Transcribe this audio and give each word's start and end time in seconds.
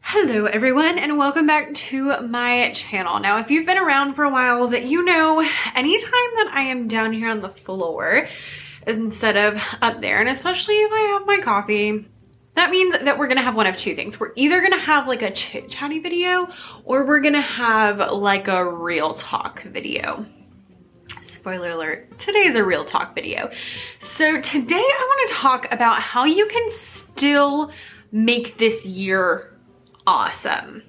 Hello 0.00 0.46
everyone 0.46 0.98
and 0.98 1.18
welcome 1.18 1.46
back 1.46 1.74
to 1.74 2.22
my 2.22 2.72
channel. 2.72 3.20
Now 3.20 3.38
if 3.38 3.50
you've 3.50 3.66
been 3.66 3.76
around 3.76 4.14
for 4.14 4.24
a 4.24 4.30
while 4.30 4.68
that 4.68 4.86
you 4.86 5.04
know 5.04 5.40
anytime 5.74 6.10
that 6.36 6.50
I 6.52 6.62
am 6.62 6.88
down 6.88 7.12
here 7.12 7.28
on 7.28 7.42
the 7.42 7.50
floor 7.50 8.28
instead 8.86 9.36
of 9.36 9.60
up 9.82 10.00
there 10.00 10.20
and 10.20 10.28
especially 10.30 10.76
if 10.76 10.90
I 10.90 11.18
have 11.18 11.26
my 11.26 11.38
coffee 11.38 12.06
that 12.54 12.70
means 12.70 12.92
that 12.92 13.18
we're 13.18 13.28
gonna 13.28 13.42
have 13.42 13.54
one 13.54 13.66
of 13.66 13.76
two 13.76 13.94
things. 13.94 14.18
We're 14.18 14.32
either 14.36 14.62
gonna 14.62 14.78
have 14.78 15.06
like 15.06 15.20
a 15.20 15.30
chit 15.30 15.68
chatty 15.68 15.98
video 15.98 16.48
or 16.84 17.04
we're 17.04 17.20
gonna 17.20 17.42
have 17.42 17.98
like 18.10 18.48
a 18.48 18.66
real 18.66 19.14
talk 19.14 19.62
video. 19.64 20.24
Spoiler 21.46 21.70
alert, 21.70 22.18
today's 22.18 22.56
a 22.56 22.64
real 22.64 22.84
talk 22.84 23.14
video. 23.14 23.48
So 24.00 24.40
today 24.40 24.74
I 24.74 25.14
wanna 25.16 25.40
talk 25.40 25.72
about 25.72 26.02
how 26.02 26.24
you 26.24 26.44
can 26.48 26.72
still 26.72 27.70
make 28.10 28.58
this 28.58 28.84
year 28.84 29.56
awesome, 30.08 30.82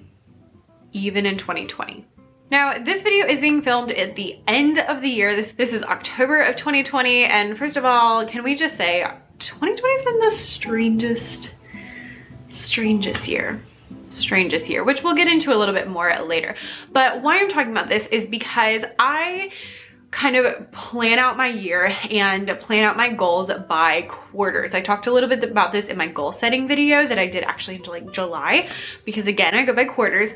even 0.92 1.26
in 1.26 1.38
2020. 1.38 2.04
Now, 2.50 2.76
this 2.76 3.02
video 3.02 3.28
is 3.28 3.38
being 3.38 3.62
filmed 3.62 3.92
at 3.92 4.16
the 4.16 4.40
end 4.48 4.80
of 4.80 5.00
the 5.00 5.08
year. 5.08 5.36
This, 5.36 5.52
this 5.52 5.72
is 5.72 5.84
October 5.84 6.40
of 6.40 6.56
2020. 6.56 7.22
And 7.26 7.56
first 7.56 7.76
of 7.76 7.84
all, 7.84 8.26
can 8.26 8.42
we 8.42 8.56
just 8.56 8.76
say 8.76 9.06
2020 9.38 9.96
has 9.96 10.04
been 10.04 10.18
the 10.18 10.32
strangest, 10.32 11.54
strangest 12.48 13.28
year 13.28 13.62
strangest 14.10 14.68
year, 14.68 14.84
which 14.84 15.02
we'll 15.02 15.14
get 15.14 15.28
into 15.28 15.54
a 15.54 15.56
little 15.56 15.74
bit 15.74 15.88
more 15.88 16.18
later. 16.20 16.54
But 16.92 17.22
why 17.22 17.38
I'm 17.38 17.50
talking 17.50 17.72
about 17.72 17.88
this 17.88 18.06
is 18.06 18.26
because 18.26 18.82
I 18.98 19.50
kind 20.10 20.36
of 20.36 20.70
plan 20.72 21.18
out 21.18 21.36
my 21.36 21.48
year 21.48 21.94
and 22.10 22.48
plan 22.60 22.84
out 22.84 22.96
my 22.96 23.12
goals 23.12 23.50
by 23.68 24.02
quarters. 24.02 24.72
I 24.72 24.80
talked 24.80 25.06
a 25.06 25.12
little 25.12 25.28
bit 25.28 25.44
about 25.44 25.70
this 25.70 25.86
in 25.86 25.96
my 25.98 26.06
goal 26.06 26.32
setting 26.32 26.66
video 26.66 27.06
that 27.06 27.18
I 27.18 27.26
did 27.26 27.44
actually 27.44 27.76
in 27.76 27.84
like 27.84 28.10
July 28.12 28.70
because 29.04 29.26
again, 29.26 29.54
I 29.54 29.64
go 29.64 29.74
by 29.74 29.84
quarters 29.84 30.30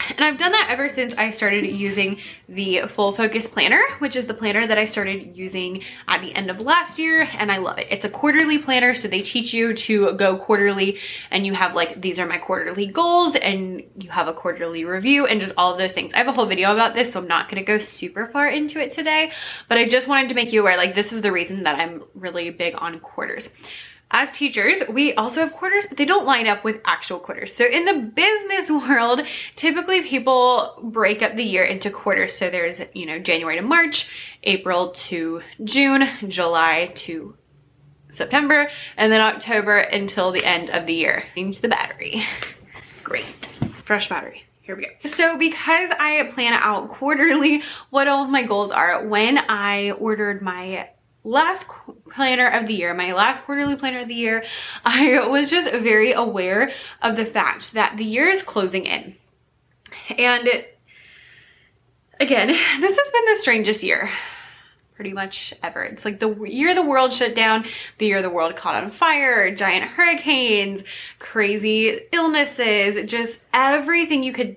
and 0.00 0.24
I've 0.24 0.38
done 0.38 0.52
that 0.52 0.68
ever 0.70 0.88
since 0.88 1.14
I 1.16 1.30
started 1.30 1.66
using 1.66 2.18
the 2.48 2.82
Full 2.94 3.16
Focus 3.16 3.46
Planner, 3.46 3.80
which 3.98 4.14
is 4.14 4.26
the 4.26 4.34
planner 4.34 4.66
that 4.66 4.78
I 4.78 4.86
started 4.86 5.36
using 5.36 5.82
at 6.06 6.20
the 6.20 6.34
end 6.34 6.50
of 6.50 6.60
last 6.60 6.98
year, 6.98 7.28
and 7.32 7.50
I 7.50 7.58
love 7.58 7.78
it. 7.78 7.88
It's 7.90 8.04
a 8.04 8.10
quarterly 8.10 8.58
planner, 8.58 8.94
so 8.94 9.08
they 9.08 9.22
teach 9.22 9.52
you 9.52 9.74
to 9.74 10.12
go 10.12 10.36
quarterly, 10.36 10.98
and 11.30 11.46
you 11.46 11.54
have 11.54 11.74
like, 11.74 12.00
these 12.00 12.18
are 12.18 12.26
my 12.26 12.38
quarterly 12.38 12.86
goals, 12.86 13.34
and 13.36 13.82
you 13.98 14.10
have 14.10 14.28
a 14.28 14.34
quarterly 14.34 14.84
review, 14.84 15.26
and 15.26 15.40
just 15.40 15.52
all 15.56 15.72
of 15.72 15.78
those 15.78 15.92
things. 15.92 16.12
I 16.14 16.18
have 16.18 16.28
a 16.28 16.32
whole 16.32 16.46
video 16.46 16.72
about 16.72 16.94
this, 16.94 17.12
so 17.12 17.20
I'm 17.20 17.28
not 17.28 17.48
gonna 17.48 17.64
go 17.64 17.78
super 17.78 18.26
far 18.26 18.48
into 18.48 18.80
it 18.80 18.92
today, 18.92 19.32
but 19.68 19.78
I 19.78 19.88
just 19.88 20.08
wanted 20.08 20.28
to 20.28 20.34
make 20.34 20.52
you 20.52 20.60
aware, 20.60 20.76
like, 20.76 20.94
this 20.94 21.12
is 21.12 21.22
the 21.22 21.32
reason 21.32 21.64
that 21.64 21.78
I'm 21.78 22.04
really 22.14 22.50
big 22.50 22.74
on 22.78 23.00
quarters. 23.00 23.48
As 24.10 24.30
teachers, 24.32 24.82
we 24.88 25.14
also 25.14 25.40
have 25.40 25.52
quarters, 25.52 25.84
but 25.88 25.98
they 25.98 26.04
don't 26.04 26.26
line 26.26 26.46
up 26.46 26.62
with 26.62 26.80
actual 26.84 27.18
quarters. 27.18 27.54
So 27.54 27.64
in 27.64 27.84
the 27.84 27.94
business 27.94 28.70
world, 28.88 29.22
typically 29.56 30.02
people 30.02 30.78
break 30.82 31.22
up 31.22 31.34
the 31.34 31.42
year 31.42 31.64
into 31.64 31.90
quarters. 31.90 32.36
So 32.36 32.48
there's, 32.48 32.80
you 32.94 33.06
know, 33.06 33.18
January 33.18 33.56
to 33.56 33.62
March, 33.62 34.10
April 34.44 34.92
to 35.08 35.42
June, 35.64 36.08
July 36.28 36.92
to 36.94 37.36
September, 38.10 38.70
and 38.96 39.10
then 39.10 39.20
October 39.20 39.78
until 39.78 40.30
the 40.30 40.44
end 40.44 40.70
of 40.70 40.86
the 40.86 40.94
year. 40.94 41.24
Change 41.34 41.60
the 41.60 41.68
battery. 41.68 42.24
Great. 43.02 43.26
Fresh 43.84 44.08
battery 44.08 44.46
here 44.66 44.74
we 44.74 44.82
go. 44.82 45.10
So 45.10 45.38
because 45.38 45.90
I 45.98 46.28
plan 46.34 46.52
out 46.52 46.90
quarterly 46.90 47.62
what 47.90 48.08
all 48.08 48.24
of 48.24 48.30
my 48.30 48.42
goals 48.42 48.72
are, 48.72 49.06
when 49.06 49.38
I 49.38 49.92
ordered 49.92 50.42
my 50.42 50.88
last 51.26 51.66
planner 52.12 52.48
of 52.48 52.66
the 52.66 52.74
year, 52.74 52.94
my 52.94 53.12
last 53.12 53.44
quarterly 53.44 53.76
planner 53.76 54.00
of 54.00 54.08
the 54.08 54.14
year, 54.14 54.44
I 54.84 55.26
was 55.26 55.50
just 55.50 55.70
very 55.72 56.12
aware 56.12 56.72
of 57.02 57.16
the 57.16 57.26
fact 57.26 57.72
that 57.74 57.96
the 57.96 58.04
year 58.04 58.28
is 58.28 58.42
closing 58.42 58.86
in. 58.86 59.16
And 60.16 60.48
again, 62.20 62.48
this 62.80 62.98
has 62.98 63.12
been 63.12 63.34
the 63.34 63.40
strangest 63.40 63.82
year 63.82 64.08
pretty 64.94 65.12
much 65.12 65.52
ever. 65.62 65.82
It's 65.82 66.06
like 66.06 66.20
the 66.20 66.34
year 66.44 66.74
the 66.74 66.82
world 66.82 67.12
shut 67.12 67.34
down, 67.34 67.66
the 67.98 68.06
year 68.06 68.22
the 68.22 68.30
world 68.30 68.56
caught 68.56 68.82
on 68.82 68.90
fire, 68.90 69.54
giant 69.54 69.84
hurricanes, 69.84 70.82
crazy 71.18 72.00
illnesses, 72.12 73.04
just 73.06 73.38
everything 73.52 74.22
you 74.22 74.32
could 74.32 74.56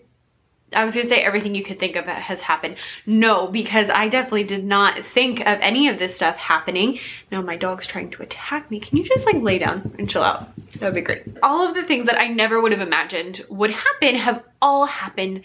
I 0.74 0.86
was 0.86 0.94
gonna 0.94 1.08
say 1.08 1.22
everything 1.22 1.56
you 1.56 1.64
could 1.64 1.80
think 1.80 1.96
of 1.96 2.06
has 2.06 2.42
happened. 2.42 2.78
No, 3.06 3.48
because 3.48 3.90
I 3.90 4.08
definitely 4.08 4.44
did 4.44 4.64
not 4.64 5.00
think 5.14 5.40
of 5.42 5.60
any 5.62 5.88
of 5.88 6.00
this 6.00 6.16
stuff 6.16 6.36
happening. 6.36 7.00
No, 7.32 7.42
my 7.42 7.58
dog's 7.58 7.88
trying 7.88 8.12
to 8.12 8.24
attack 8.24 8.70
me. 8.70 8.80
Can 8.80 8.98
you 8.98 9.08
just 9.08 9.26
like 9.26 9.42
lay 9.42 9.60
down 9.60 9.96
and 9.98 10.10
chill 10.10 10.24
out? 10.24 10.50
That 10.80 10.88
would 10.88 10.96
be 10.96 11.02
great. 11.02 11.24
All 11.42 11.68
of 11.68 11.76
the 11.76 11.84
things 11.84 12.06
that 12.06 12.20
I 12.20 12.28
never 12.28 12.62
would 12.62 12.72
have 12.72 12.86
imagined 12.86 13.46
would 13.50 13.72
happen 13.72 14.16
have 14.16 14.44
all 14.62 14.86
happened 14.86 15.44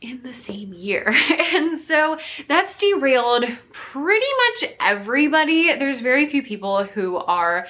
in 0.00 0.22
the 0.22 0.34
same 0.34 0.72
year. 0.72 1.14
And 1.56 1.80
so 1.86 2.18
that's 2.48 2.76
derailed 2.78 3.44
pretty 3.72 4.26
much 4.60 4.72
everybody. 4.78 5.74
There's 5.78 6.00
very 6.00 6.28
few 6.28 6.42
people 6.42 6.84
who 6.84 7.16
are 7.16 7.66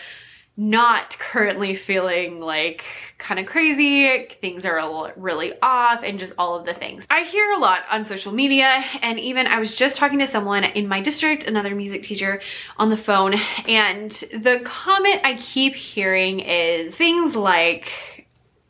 not 0.56 1.18
currently 1.18 1.76
feeling 1.76 2.40
like 2.40 2.82
kind 3.18 3.38
of 3.38 3.44
crazy, 3.44 4.28
things 4.40 4.64
are 4.64 5.12
really 5.16 5.52
off 5.60 6.00
and 6.02 6.18
just 6.18 6.32
all 6.38 6.58
of 6.58 6.64
the 6.64 6.72
things. 6.72 7.06
I 7.10 7.24
hear 7.24 7.50
a 7.52 7.58
lot 7.58 7.82
on 7.90 8.06
social 8.06 8.32
media 8.32 8.82
and 9.02 9.20
even 9.20 9.46
I 9.46 9.60
was 9.60 9.76
just 9.76 9.96
talking 9.96 10.18
to 10.20 10.26
someone 10.26 10.64
in 10.64 10.88
my 10.88 11.02
district, 11.02 11.44
another 11.44 11.74
music 11.74 12.04
teacher 12.04 12.40
on 12.78 12.88
the 12.88 12.96
phone 12.96 13.34
and 13.68 14.10
the 14.10 14.62
comment 14.64 15.20
I 15.24 15.36
keep 15.36 15.74
hearing 15.74 16.40
is 16.40 16.96
things 16.96 17.36
like, 17.36 18.26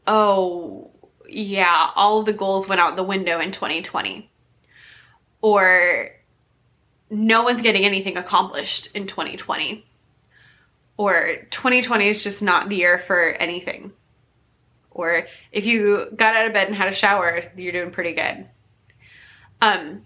oh 0.09 0.91
yeah, 1.29 1.91
all 1.95 2.25
the 2.25 2.33
goals 2.33 2.67
went 2.67 2.81
out 2.81 2.97
the 2.97 3.05
window 3.05 3.39
in 3.39 3.53
2020 3.53 4.29
or 5.41 6.11
no 7.11 7.45
one's 7.45 7.63
getting 7.63 7.85
anything 7.85 8.17
accomplished 8.17 8.89
in 8.95 9.07
2020 9.07 9.87
or 10.97 11.37
2020 11.51 12.09
is 12.09 12.23
just 12.23 12.43
not 12.43 12.69
the 12.69 12.77
year 12.77 13.03
for 13.07 13.31
anything. 13.33 13.93
Or 14.91 15.27
if 15.53 15.67
you 15.67 16.09
got 16.17 16.37
out 16.37 16.47
of 16.47 16.55
bed 16.55 16.69
and 16.69 16.77
had 16.77 16.89
a 16.89 16.95
shower, 16.95 17.45
you're 17.57 17.73
doing 17.73 17.91
pretty 17.91 18.15
good. 18.15 18.47
Um, 19.61 20.03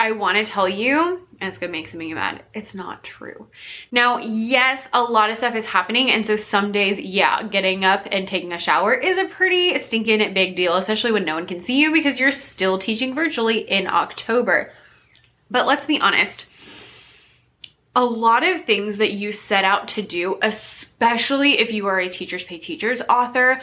I 0.00 0.12
want 0.12 0.38
to 0.38 0.50
tell 0.50 0.68
you, 0.68 1.26
and 1.40 1.48
it's 1.48 1.58
going 1.58 1.72
to 1.72 1.78
make 1.78 1.88
some 1.88 2.00
of 2.00 2.06
you 2.06 2.14
mad, 2.14 2.42
it's 2.54 2.74
not 2.74 3.02
true. 3.02 3.48
Now, 3.90 4.18
yes, 4.18 4.86
a 4.92 5.02
lot 5.02 5.30
of 5.30 5.36
stuff 5.36 5.56
is 5.56 5.66
happening. 5.66 6.10
And 6.10 6.24
so 6.24 6.36
some 6.36 6.70
days, 6.72 6.98
yeah, 6.98 7.42
getting 7.42 7.84
up 7.84 8.06
and 8.10 8.28
taking 8.28 8.52
a 8.52 8.58
shower 8.58 8.94
is 8.94 9.18
a 9.18 9.26
pretty 9.26 9.78
stinking 9.80 10.32
big 10.34 10.56
deal, 10.56 10.76
especially 10.76 11.12
when 11.12 11.24
no 11.24 11.34
one 11.34 11.46
can 11.46 11.62
see 11.62 11.78
you 11.78 11.92
because 11.92 12.18
you're 12.18 12.32
still 12.32 12.78
teaching 12.78 13.14
virtually 13.14 13.68
in 13.68 13.88
October. 13.88 14.72
But 15.50 15.66
let's 15.66 15.86
be 15.86 16.00
honest, 16.00 16.46
a 17.94 18.04
lot 18.04 18.42
of 18.42 18.64
things 18.64 18.98
that 18.98 19.12
you 19.12 19.32
set 19.32 19.64
out 19.64 19.88
to 19.88 20.02
do, 20.02 20.38
especially 20.42 21.58
if 21.58 21.72
you 21.72 21.86
are 21.86 21.98
a 21.98 22.08
Teachers 22.08 22.44
Pay 22.44 22.58
Teachers 22.58 23.00
author, 23.08 23.60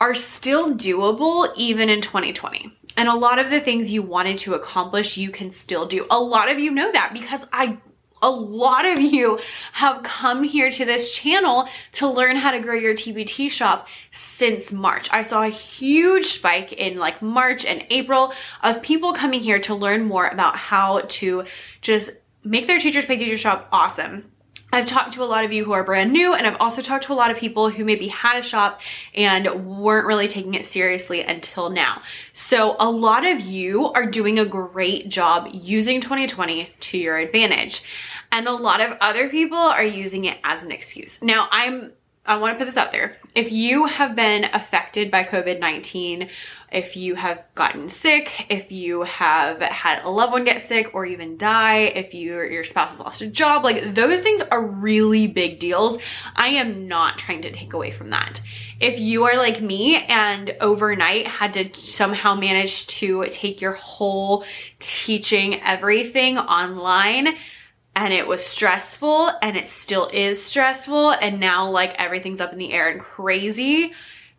are 0.00 0.14
still 0.14 0.74
doable 0.74 1.52
even 1.56 1.88
in 1.88 2.00
2020. 2.00 2.72
And 2.96 3.08
a 3.08 3.14
lot 3.14 3.38
of 3.38 3.50
the 3.50 3.60
things 3.60 3.90
you 3.90 4.02
wanted 4.02 4.38
to 4.38 4.54
accomplish, 4.54 5.16
you 5.16 5.30
can 5.30 5.52
still 5.52 5.86
do. 5.86 6.06
A 6.10 6.20
lot 6.20 6.50
of 6.50 6.58
you 6.58 6.70
know 6.70 6.90
that 6.92 7.12
because 7.12 7.40
I 7.52 7.78
a 8.20 8.30
lot 8.30 8.84
of 8.84 9.00
you 9.00 9.38
have 9.72 10.02
come 10.02 10.42
here 10.42 10.70
to 10.70 10.84
this 10.84 11.10
channel 11.10 11.68
to 11.92 12.08
learn 12.08 12.36
how 12.36 12.50
to 12.50 12.60
grow 12.60 12.74
your 12.74 12.94
TPT 12.94 13.50
shop 13.50 13.86
since 14.12 14.72
March. 14.72 15.08
I 15.12 15.22
saw 15.22 15.42
a 15.42 15.50
huge 15.50 16.26
spike 16.26 16.72
in 16.72 16.98
like 16.98 17.22
March 17.22 17.64
and 17.64 17.84
April 17.90 18.32
of 18.62 18.82
people 18.82 19.14
coming 19.14 19.40
here 19.40 19.60
to 19.60 19.74
learn 19.74 20.04
more 20.04 20.26
about 20.26 20.56
how 20.56 21.02
to 21.08 21.44
just 21.80 22.10
make 22.44 22.66
their 22.66 22.78
teachers 22.78 23.04
pay 23.06 23.16
teacher 23.16 23.38
shop 23.38 23.68
awesome. 23.72 24.30
I've 24.70 24.86
talked 24.86 25.14
to 25.14 25.22
a 25.22 25.24
lot 25.24 25.44
of 25.44 25.52
you 25.52 25.64
who 25.64 25.72
are 25.72 25.82
brand 25.82 26.12
new 26.12 26.34
and 26.34 26.46
I've 26.46 26.60
also 26.60 26.82
talked 26.82 27.04
to 27.04 27.12
a 27.12 27.14
lot 27.14 27.30
of 27.30 27.38
people 27.38 27.70
who 27.70 27.84
maybe 27.84 28.08
had 28.08 28.38
a 28.38 28.42
shop 28.42 28.80
and 29.14 29.66
weren't 29.66 30.06
really 30.06 30.28
taking 30.28 30.54
it 30.54 30.66
seriously 30.66 31.22
until 31.22 31.70
now. 31.70 32.02
So 32.34 32.76
a 32.78 32.90
lot 32.90 33.24
of 33.24 33.40
you 33.40 33.86
are 33.92 34.04
doing 34.04 34.38
a 34.38 34.44
great 34.44 35.08
job 35.08 35.48
using 35.52 36.02
2020 36.02 36.70
to 36.80 36.98
your 36.98 37.16
advantage. 37.16 37.82
And 38.30 38.46
a 38.46 38.52
lot 38.52 38.82
of 38.82 38.98
other 39.00 39.30
people 39.30 39.56
are 39.56 39.84
using 39.84 40.26
it 40.26 40.36
as 40.44 40.62
an 40.62 40.70
excuse. 40.70 41.18
Now 41.22 41.48
I'm 41.50 41.92
I 42.28 42.36
want 42.36 42.58
to 42.58 42.64
put 42.64 42.70
this 42.70 42.76
out 42.76 42.92
there. 42.92 43.16
If 43.34 43.50
you 43.50 43.86
have 43.86 44.14
been 44.14 44.44
affected 44.44 45.10
by 45.10 45.24
COVID-19 45.24 46.28
if 46.70 46.96
you 46.96 47.14
have 47.14 47.42
gotten 47.54 47.88
sick, 47.88 48.46
if 48.50 48.70
you 48.70 49.02
have 49.02 49.60
had 49.60 50.02
a 50.04 50.10
loved 50.10 50.32
one 50.32 50.44
get 50.44 50.68
sick 50.68 50.94
or 50.94 51.06
even 51.06 51.38
die, 51.38 51.78
if 51.78 52.12
you, 52.12 52.42
your 52.42 52.64
spouse 52.64 52.90
has 52.90 53.00
lost 53.00 53.22
a 53.22 53.26
job, 53.26 53.64
like 53.64 53.94
those 53.94 54.20
things 54.20 54.42
are 54.50 54.62
really 54.62 55.26
big 55.26 55.60
deals. 55.60 55.98
I 56.36 56.48
am 56.48 56.86
not 56.86 57.18
trying 57.18 57.40
to 57.42 57.50
take 57.50 57.72
away 57.72 57.92
from 57.92 58.10
that. 58.10 58.42
If 58.80 58.98
you 59.00 59.24
are 59.24 59.36
like 59.36 59.62
me 59.62 59.96
and 59.96 60.54
overnight 60.60 61.26
had 61.26 61.54
to 61.54 61.74
somehow 61.74 62.34
manage 62.34 62.86
to 62.88 63.24
take 63.30 63.62
your 63.62 63.72
whole 63.72 64.44
teaching 64.78 65.62
everything 65.62 66.36
online, 66.36 67.28
and 67.98 68.12
it 68.12 68.28
was 68.28 68.46
stressful 68.46 69.32
and 69.42 69.56
it 69.56 69.68
still 69.68 70.08
is 70.12 70.40
stressful 70.40 71.10
and 71.10 71.40
now 71.40 71.68
like 71.68 71.96
everything's 71.98 72.40
up 72.40 72.52
in 72.52 72.58
the 72.58 72.72
air 72.72 72.88
and 72.90 73.00
crazy. 73.00 73.92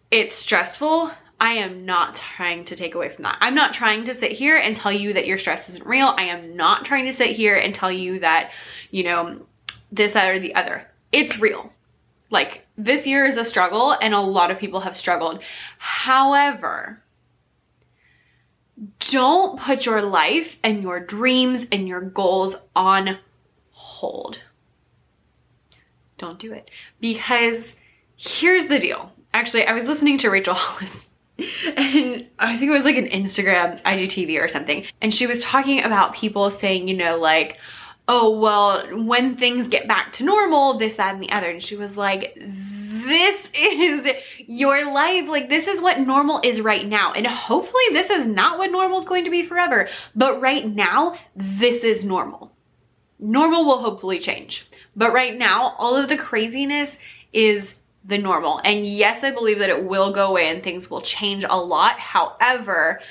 It's 0.10 0.34
stressful. 0.34 1.12
I 1.42 1.56
am 1.56 1.84
not 1.84 2.16
trying 2.16 2.64
to 2.66 2.78
take 2.78 2.96
away 2.96 3.10
from 3.10 3.24
that. 3.24 3.38
I'm 3.42 3.56
not 3.56 3.74
trying 3.74 4.06
to 4.06 4.16
sit 4.16 4.32
here 4.32 4.56
and 4.56 4.78
tell 4.78 4.94
you 4.94 5.12
that 5.12 5.28
your 5.28 5.38
stress 5.38 5.68
isn't 5.68 5.86
real. 5.86 6.16
I 6.18 6.24
am 6.24 6.56
not 6.56 6.86
trying 6.86 7.04
to 7.08 7.14
sit 7.14 7.36
here 7.36 7.58
and 7.58 7.76
tell 7.76 7.92
you 7.92 8.20
that, 8.20 8.52
you 8.92 9.04
know, 9.04 9.42
this, 9.92 10.14
that, 10.14 10.30
or 10.30 10.40
the 10.40 10.56
other. 10.56 10.88
It's 11.12 11.38
real. 11.38 11.70
Like 12.30 12.66
this 12.78 13.06
year 13.06 13.26
is 13.26 13.36
a 13.36 13.44
struggle 13.44 13.92
and 13.92 14.14
a 14.14 14.22
lot 14.22 14.52
of 14.52 14.60
people 14.60 14.80
have 14.80 14.96
struggled. 14.96 15.42
However, 15.80 17.04
don't 19.00 19.60
put 19.60 19.86
your 19.86 20.02
life 20.02 20.48
and 20.64 20.82
your 20.82 21.02
dreams 21.02 21.66
and 21.74 21.90
your 21.90 22.00
goals 22.00 22.56
on 22.74 23.18
hold. 24.00 24.40
Don't 26.18 26.40
do 26.40 26.54
it 26.54 26.70
because 27.00 27.74
here's 28.16 28.68
the 28.68 28.80
deal. 28.80 29.12
Actually, 29.34 29.66
I 29.66 29.74
was 29.74 29.88
listening 29.88 30.18
to 30.20 30.30
Rachel 30.30 30.54
Hollis 30.58 30.96
and 31.76 32.28
I 32.40 32.58
think 32.58 32.70
it 32.70 32.76
was 32.76 32.84
like 32.84 32.98
an 32.98 33.08
Instagram 33.08 33.82
IGTV 33.84 34.42
or 34.42 34.48
something. 34.48 34.86
And 35.02 35.14
she 35.14 35.28
was 35.28 35.44
talking 35.44 35.84
about 35.84 36.14
people 36.14 36.52
saying, 36.52 36.88
you 36.88 36.98
know, 36.98 37.18
like, 37.18 37.58
oh, 38.08 38.40
well, 38.40 39.06
when 39.06 39.38
things 39.38 39.68
get 39.68 39.88
back 39.88 40.14
to 40.14 40.24
normal, 40.24 40.80
this, 40.80 40.96
that, 40.96 41.14
and 41.14 41.24
the 41.24 41.32
other. 41.32 41.50
And 41.50 41.64
she 41.64 41.76
was 41.76 41.96
like, 41.96 42.34
this 42.36 43.50
is 43.54 44.08
your 44.48 44.92
life. 44.92 45.28
Like, 45.28 45.50
this 45.50 45.68
is 45.68 45.80
what 45.80 46.00
normal 46.00 46.42
is 46.44 46.60
right 46.60 46.86
now. 46.86 47.14
And 47.14 47.28
hopefully 47.28 47.84
this 47.92 48.10
is 48.10 48.26
not 48.26 48.58
what 48.58 48.72
normal 48.72 49.00
is 49.00 49.06
going 49.06 49.26
to 49.26 49.30
be 49.30 49.46
forever. 49.46 49.90
But 50.16 50.42
right 50.42 50.68
now, 50.68 51.18
this 51.36 51.84
is 51.84 52.04
normal. 52.04 52.52
Normal 53.20 53.66
will 53.66 53.82
hopefully 53.82 54.20
change. 54.20 54.68
But 54.96 55.14
right 55.14 55.38
now, 55.38 55.76
all 55.78 55.96
of 55.96 56.10
the 56.10 56.18
craziness 56.18 56.98
is 57.34 57.76
the 58.06 58.18
normal. 58.18 58.60
And 58.64 58.86
yes, 58.86 59.24
I 59.24 59.32
believe 59.32 59.60
that 59.60 59.70
it 59.70 59.84
will 59.84 60.14
go 60.14 60.28
away 60.28 60.50
and 60.50 60.64
things 60.64 60.90
will 60.90 61.02
change 61.02 61.46
a 61.48 61.58
lot. 61.58 62.00
However, 62.00 63.02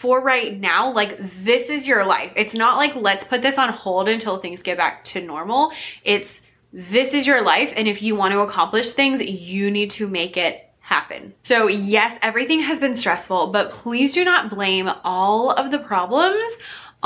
for 0.00 0.20
right 0.20 0.58
now, 0.58 0.92
like 0.92 1.18
this 1.18 1.68
is 1.68 1.86
your 1.86 2.04
life. 2.04 2.32
It's 2.36 2.54
not 2.54 2.76
like 2.76 2.94
let's 2.94 3.24
put 3.24 3.42
this 3.42 3.58
on 3.58 3.72
hold 3.72 4.08
until 4.08 4.38
things 4.38 4.62
get 4.62 4.76
back 4.76 5.04
to 5.06 5.20
normal. 5.20 5.72
It's 6.04 6.40
this 6.72 7.12
is 7.12 7.26
your 7.26 7.42
life. 7.42 7.72
And 7.74 7.88
if 7.88 8.02
you 8.02 8.16
want 8.16 8.32
to 8.32 8.40
accomplish 8.40 8.92
things, 8.92 9.22
you 9.22 9.70
need 9.70 9.90
to 9.92 10.08
make 10.08 10.36
it 10.36 10.68
happen. 10.80 11.34
So 11.42 11.66
yes, 11.66 12.16
everything 12.22 12.60
has 12.60 12.78
been 12.78 12.96
stressful, 12.96 13.48
but 13.48 13.70
please 13.70 14.14
do 14.14 14.24
not 14.24 14.50
blame 14.50 14.88
all 15.02 15.50
of 15.50 15.70
the 15.70 15.78
problems 15.78 16.52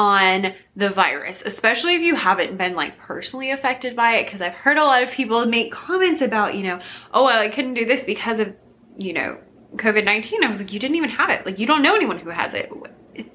on 0.00 0.54
the 0.76 0.88
virus, 0.88 1.42
especially 1.44 1.94
if 1.94 2.00
you 2.00 2.14
haven't 2.14 2.56
been 2.56 2.74
like 2.74 2.98
personally 2.98 3.50
affected 3.50 3.94
by 3.94 4.14
it. 4.14 4.32
Cause 4.32 4.40
I've 4.40 4.54
heard 4.54 4.78
a 4.78 4.84
lot 4.84 5.02
of 5.02 5.10
people 5.10 5.44
make 5.44 5.70
comments 5.70 6.22
about, 6.22 6.54
you 6.54 6.62
know, 6.62 6.80
oh, 7.12 7.26
well, 7.26 7.38
I 7.38 7.50
couldn't 7.50 7.74
do 7.74 7.84
this 7.84 8.02
because 8.04 8.40
of, 8.40 8.56
you 8.96 9.12
know, 9.12 9.36
COVID-19, 9.76 10.42
I 10.42 10.48
was 10.48 10.56
like, 10.56 10.72
you 10.72 10.80
didn't 10.80 10.96
even 10.96 11.10
have 11.10 11.28
it. 11.28 11.44
Like, 11.44 11.58
you 11.58 11.66
don't 11.66 11.82
know 11.82 11.94
anyone 11.94 12.18
who 12.18 12.30
has 12.30 12.54
it. 12.54 12.72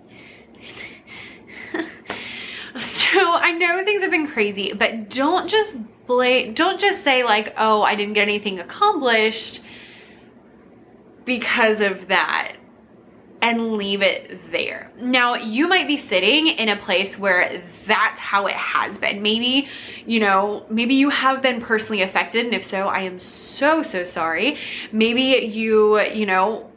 so 2.81 3.19
I 3.19 3.51
know 3.51 3.85
things 3.85 4.01
have 4.01 4.09
been 4.09 4.27
crazy, 4.27 4.73
but 4.73 5.11
don't 5.11 5.47
just 5.47 5.77
blame, 6.07 6.55
don't 6.55 6.79
just 6.79 7.03
say 7.03 7.23
like, 7.23 7.53
oh, 7.59 7.83
I 7.83 7.93
didn't 7.93 8.15
get 8.15 8.23
anything 8.23 8.59
accomplished 8.59 9.61
because 11.25 11.79
of 11.79 12.07
that 12.07 12.54
and 13.45 13.73
leave 13.73 14.01
it 14.01 14.51
there. 14.51 14.91
Now, 14.99 15.35
you 15.35 15.67
might 15.67 15.85
be 15.85 15.97
sitting 15.97 16.47
in 16.47 16.67
a 16.67 16.77
place 16.77 17.19
where 17.19 17.61
that's 17.85 18.19
how 18.19 18.47
it 18.47 18.55
has 18.55 18.97
been. 18.97 19.21
Maybe, 19.21 19.69
you 20.07 20.19
know, 20.19 20.65
maybe 20.67 20.95
you 20.95 21.11
have 21.11 21.43
been 21.43 21.61
personally 21.61 22.01
affected, 22.01 22.45
and 22.45 22.55
if 22.55 22.67
so, 22.67 22.87
I 22.87 23.01
am 23.01 23.19
so, 23.19 23.83
so 23.83 24.03
sorry. 24.03 24.57
Maybe 24.91 25.47
you, 25.53 26.01
you 26.01 26.25
know, 26.25 26.71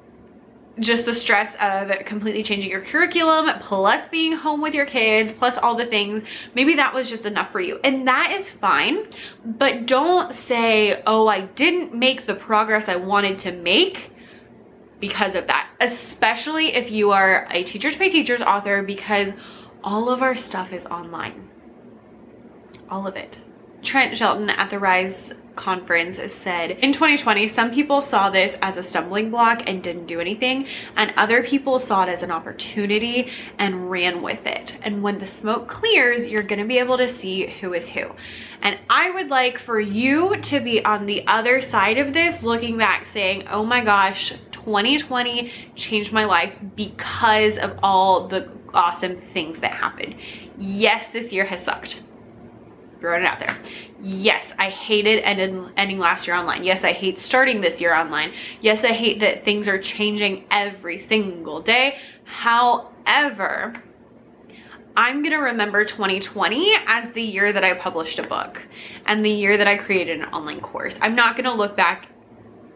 just 0.79 1.07
the 1.07 1.15
stress 1.15 1.57
of 1.59 2.05
completely 2.05 2.43
changing 2.43 2.71
your 2.71 2.83
curriculum 2.83 3.49
plus 3.63 4.07
being 4.11 4.33
home 4.33 4.61
with 4.61 4.75
your 4.75 4.87
kids 4.87 5.33
plus 5.37 5.57
all 5.59 5.75
the 5.75 5.87
things 5.87 6.23
maybe 6.55 6.77
that 6.77 6.95
was 6.95 7.11
just 7.11 7.25
enough 7.25 7.51
for 7.51 7.59
you 7.59 7.81
and 7.83 8.07
that 8.07 8.31
is 8.31 8.49
fine 8.61 9.05
but 9.45 9.87
don't 9.87 10.33
say 10.33 11.03
oh 11.05 11.27
i 11.27 11.41
didn't 11.41 11.93
make 11.93 12.29
the 12.29 12.35
progress 12.37 12.89
i 12.89 12.95
wanted 12.95 13.41
to 13.41 13.51
make 13.51 14.13
because 15.01 15.35
of 15.35 15.47
that, 15.47 15.71
especially 15.81 16.75
if 16.75 16.91
you 16.91 17.11
are 17.13 17.47
a 17.51 17.63
Teachers 17.65 17.97
Pay 17.97 18.11
Teachers 18.11 18.41
author 18.41 18.83
because 18.83 19.33
all 19.85 20.09
of 20.09 20.23
our 20.23 20.35
stuff 20.35 20.73
is 20.73 20.87
online. 20.87 21.49
All 22.91 23.07
of 23.07 23.17
it. 23.17 23.39
Trent 23.83 24.17
Shelton 24.17 24.51
at 24.51 24.71
the 24.71 24.79
Rise 24.79 25.33
conference 25.55 26.21
said 26.33 26.71
in 26.71 26.93
2020 26.93 27.49
some 27.49 27.73
people 27.73 28.01
saw 28.01 28.31
this 28.31 28.57
as 28.63 28.77
a 28.77 28.83
stumbling 28.83 29.29
block 29.29 29.61
and 29.67 29.83
didn't 29.83 30.07
do 30.07 30.21
anything 30.21 30.69
and 30.95 31.13
other 31.17 31.43
people 31.43 31.81
saw 31.81 32.05
it 32.05 32.09
as 32.09 32.23
an 32.23 32.31
opportunity 32.31 33.33
and 33.59 33.91
ran 33.91 34.23
with 34.23 34.47
it 34.47 34.77
and 34.83 35.03
when 35.03 35.19
the 35.19 35.27
smoke 35.27 35.67
clears 35.67 36.29
you're 36.29 36.45
going 36.45 36.61
to 36.61 36.65
be 36.65 36.79
able 36.79 36.97
to 36.97 37.11
see 37.11 37.49
who 37.61 37.75
is 37.75 37.89
who 37.89 38.09
and 38.63 38.79
I 38.89 39.11
would 39.11 39.31
like 39.31 39.59
for 39.59 39.81
you 39.81 40.37
to 40.43 40.61
be 40.61 40.85
on 40.85 41.07
the 41.07 41.27
other 41.27 41.61
side 41.61 41.99
of 41.99 42.15
this 42.15 42.41
looking 42.45 42.79
back 42.79 43.09
saying 43.09 43.49
oh 43.51 43.65
my 43.65 43.83
gosh 43.85 44.33
2020 44.53 45.51
changed 45.75 46.13
my 46.13 46.25
life 46.25 46.55
because 46.77 47.59
of 47.59 47.77
all 47.83 48.29
the 48.29 48.49
awesome 48.75 49.21
things 49.33 49.61
that 49.61 49.73
happened. 49.73 50.15
Yes, 50.59 51.09
this 51.09 51.33
year 51.33 51.45
has 51.45 51.65
sucked. 51.65 52.03
Throwing 53.01 53.23
it 53.23 53.27
out 53.27 53.39
there. 53.39 53.57
Yes, 54.03 54.53
I 54.59 54.71
hated 54.71 55.21
ending, 55.21 55.71
ending 55.77 55.99
last 55.99 56.27
year 56.27 56.35
online. 56.35 56.65
Yes, 56.65 56.83
I 56.83 56.93
hate 56.93 57.21
starting 57.21 57.61
this 57.61 57.81
year 57.81 57.95
online. 57.95 58.33
Yes, 58.61 58.83
I 58.83 58.89
hate 58.89 59.21
that 59.21 59.45
things 59.45 59.69
are 59.69 59.81
changing 59.81 60.47
every 60.51 60.99
single 60.99 61.61
day. 61.61 61.99
However, 62.25 63.83
I'm 64.97 65.23
gonna 65.23 65.41
remember 65.41 65.85
2020 65.85 66.75
as 66.89 67.13
the 67.13 67.23
year 67.23 67.53
that 67.53 67.63
I 67.63 67.75
published 67.75 68.19
a 68.19 68.27
book 68.27 68.61
and 69.07 69.25
the 69.25 69.31
year 69.31 69.57
that 69.57 69.69
I 69.69 69.77
created 69.77 70.21
an 70.21 70.27
online 70.27 70.61
course. 70.61 70.97
I'm 71.01 71.15
not 71.15 71.37
gonna 71.37 71.55
look 71.55 71.77
back 71.77 72.09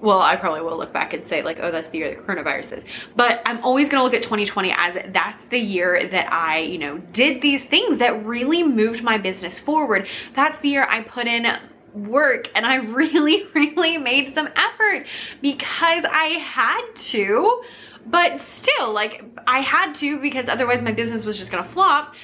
well, 0.02 0.20
I 0.20 0.34
probably 0.34 0.62
will 0.62 0.76
look 0.76 0.93
back 0.93 1.12
and 1.12 1.26
say 1.28 1.43
like, 1.43 1.60
oh, 1.60 1.70
that's 1.70 1.88
the 1.88 1.99
year 1.99 2.14
the 2.14 2.20
coronavirus 2.20 2.78
is. 2.78 2.84
But 3.14 3.40
I'm 3.46 3.64
always 3.64 3.88
gonna 3.88 4.02
look 4.02 4.14
at 4.14 4.22
2020 4.25 4.72
as 4.76 4.96
that's 5.12 5.44
the 5.44 5.58
year 5.58 6.08
that 6.08 6.31
I, 6.32 6.58
you 6.58 6.78
know, 6.78 6.99
did 6.99 7.40
these 7.40 7.64
things 7.64 8.00
that 8.00 8.26
really 8.26 8.64
moved 8.64 9.04
my 9.04 9.16
business 9.16 9.60
forward. 9.60 10.08
That's 10.34 10.58
the 10.58 10.70
year 10.70 10.87
I 10.88 11.04
put 11.04 11.28
in 11.28 11.46
work 11.94 12.50
and 12.56 12.66
I 12.66 12.76
really, 12.93 13.46
really 13.54 13.96
made 13.96 14.34
some 14.34 14.49
effort 14.56 15.06
because 15.40 16.05
I 16.05 16.38
had 16.41 16.82
to, 16.94 17.62
but 18.06 18.41
still 18.41 18.93
like 18.93 19.24
I 19.46 19.60
had 19.60 19.94
to 19.96 20.20
because 20.20 20.48
otherwise 20.48 20.82
my 20.82 20.93
business 20.93 21.24
was 21.24 21.38
just 21.38 21.53
gonna 21.53 21.69
flop. 21.69 22.15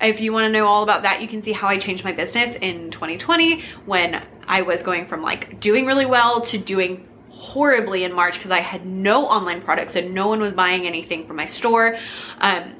If 0.00 0.20
you 0.20 0.32
wanna 0.32 0.48
know 0.48 0.66
all 0.66 0.82
about 0.82 1.02
that, 1.02 1.20
you 1.20 1.28
can 1.28 1.42
see 1.42 1.52
how 1.52 1.68
I 1.68 1.78
changed 1.78 2.02
my 2.02 2.12
business 2.12 2.56
in 2.62 2.90
2020 2.90 3.62
when 3.84 4.22
I 4.48 4.62
was 4.62 4.82
going 4.82 5.06
from 5.06 5.20
like 5.20 5.60
doing 5.60 5.84
really 5.84 6.06
well 6.06 6.40
to 6.46 6.56
doing 6.56 7.06
horribly 7.38 8.04
in 8.04 8.12
March 8.12 8.34
because 8.34 8.50
I 8.50 8.60
had 8.60 8.86
no 8.86 9.26
online 9.26 9.60
products 9.60 9.94
and 9.96 10.14
no 10.14 10.26
one 10.28 10.40
was 10.40 10.54
buying 10.54 10.86
anything 10.86 11.26
from 11.26 11.36
my 11.36 11.46
store. 11.46 11.96
Um, 12.38 12.74